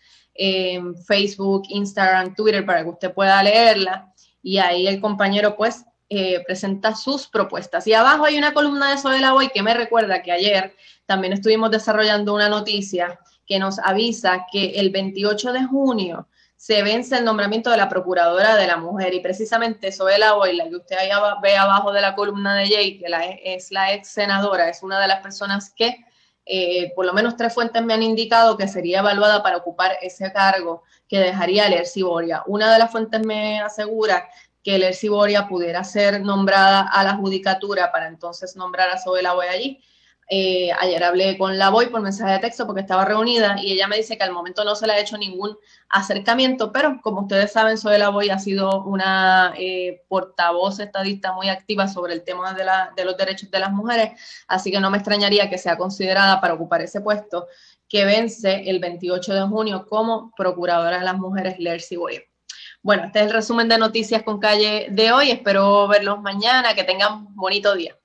Facebook, 1.05 1.63
Instagram, 1.69 2.35
Twitter, 2.35 2.65
para 2.65 2.83
que 2.83 2.89
usted 2.89 3.13
pueda 3.13 3.41
leerla. 3.43 4.13
Y 4.43 4.57
ahí 4.57 4.87
el 4.87 4.99
compañero 4.99 5.55
pues 5.55 5.85
eh, 6.09 6.43
presenta 6.45 6.95
sus 6.95 7.27
propuestas. 7.27 7.87
Y 7.87 7.93
abajo 7.93 8.25
hay 8.25 8.37
una 8.37 8.53
columna 8.53 8.91
de 8.91 8.97
Soy 8.97 9.19
la 9.19 9.33
Boy 9.33 9.49
que 9.49 9.63
me 9.63 9.73
recuerda 9.73 10.21
que 10.21 10.31
ayer 10.31 10.75
también 11.05 11.33
estuvimos 11.33 11.71
desarrollando 11.71 12.33
una 12.33 12.49
noticia 12.49 13.19
que 13.45 13.59
nos 13.59 13.79
avisa 13.79 14.45
que 14.51 14.71
el 14.71 14.89
28 14.89 15.53
de 15.53 15.63
junio 15.65 16.27
se 16.61 16.83
vence 16.83 17.17
el 17.17 17.25
nombramiento 17.25 17.71
de 17.71 17.77
la 17.77 17.89
Procuradora 17.89 18.55
de 18.55 18.67
la 18.67 18.77
Mujer 18.77 19.15
y 19.15 19.19
precisamente 19.19 19.91
Soela 19.91 20.35
la 20.53 20.69
que 20.69 20.75
usted 20.75 20.95
ahí 20.95 21.09
ve 21.41 21.57
abajo 21.57 21.91
de 21.91 22.01
la 22.01 22.13
columna 22.13 22.53
de 22.53 22.67
Jay, 22.67 22.99
que 22.99 23.05
es 23.43 23.71
la 23.71 23.91
ex 23.93 24.09
senadora, 24.09 24.69
es 24.69 24.83
una 24.83 24.99
de 24.99 25.07
las 25.07 25.21
personas 25.21 25.73
que 25.75 26.05
eh, 26.45 26.93
por 26.95 27.07
lo 27.07 27.13
menos 27.13 27.35
tres 27.35 27.51
fuentes 27.51 27.81
me 27.81 27.95
han 27.95 28.03
indicado 28.03 28.57
que 28.57 28.67
sería 28.67 28.99
evaluada 28.99 29.41
para 29.41 29.57
ocupar 29.57 29.97
ese 30.03 30.31
cargo 30.31 30.83
que 31.07 31.17
dejaría 31.17 31.67
Lercy 31.67 32.03
Boria. 32.03 32.43
Una 32.45 32.71
de 32.71 32.77
las 32.77 32.91
fuentes 32.91 33.25
me 33.25 33.59
asegura 33.59 34.29
que 34.63 34.77
Lercy 34.77 35.09
Boria 35.09 35.47
pudiera 35.47 35.83
ser 35.83 36.21
nombrada 36.21 36.81
a 36.81 37.03
la 37.03 37.15
judicatura 37.15 37.91
para 37.91 38.05
entonces 38.07 38.55
nombrar 38.55 38.87
a 38.91 38.99
Soela 38.99 39.33
Boy 39.33 39.47
allí 39.47 39.83
Eh, 40.29 40.71
ayer 40.79 41.03
hablé 41.03 41.37
con 41.37 41.57
la 41.57 41.69
Boy 41.69 41.87
por 41.87 42.01
mensaje 42.01 42.31
de 42.31 42.39
texto 42.39 42.65
porque 42.65 42.81
estaba 42.81 43.03
reunida 43.03 43.57
y 43.61 43.73
ella 43.73 43.87
me 43.87 43.97
dice 43.97 44.17
que 44.17 44.23
al 44.23 44.31
momento 44.31 44.63
no 44.63 44.75
se 44.75 44.87
le 44.87 44.93
ha 44.93 44.99
hecho 44.99 45.17
ningún 45.17 45.57
acercamiento, 45.89 46.71
pero 46.71 47.01
como 47.01 47.21
ustedes 47.21 47.51
saben, 47.51 47.77
Soy 47.77 47.97
la 47.97 48.09
Boy 48.09 48.29
ha 48.29 48.39
sido 48.39 48.83
una 48.85 49.53
eh, 49.57 50.03
portavoz 50.07 50.79
estadista 50.79 51.33
muy 51.33 51.49
activa 51.49 51.89
sobre 51.89 52.13
el 52.13 52.23
tema 52.23 52.53
de, 52.53 52.63
de 52.95 53.05
los 53.05 53.17
derechos 53.17 53.51
de 53.51 53.59
las 53.59 53.73
mujeres, 53.73 54.11
así 54.47 54.71
que 54.71 54.79
no 54.79 54.89
me 54.89 54.97
extrañaría 54.97 55.49
que 55.49 55.57
sea 55.57 55.77
considerada 55.77 56.39
para 56.39 56.53
ocupar 56.53 56.81
ese 56.81 57.01
puesto 57.01 57.47
que 57.89 58.05
vence 58.05 58.69
el 58.69 58.79
28 58.79 59.33
de 59.33 59.41
junio 59.41 59.85
como 59.85 60.31
Procuradora 60.37 60.99
de 60.99 61.03
las 61.03 61.17
Mujeres, 61.17 61.59
Lercy 61.59 61.97
Boyer. 61.97 62.31
Bueno, 62.81 63.03
este 63.03 63.19
es 63.19 63.25
el 63.25 63.33
resumen 63.33 63.67
de 63.67 63.77
noticias 63.77 64.23
con 64.23 64.39
calle 64.39 64.87
de 64.89 65.11
hoy. 65.11 65.29
Espero 65.29 65.87
verlos 65.87 66.19
mañana. 66.21 66.73
Que 66.73 66.83
tengan 66.83 67.35
bonito 67.35 67.75
día. 67.75 67.95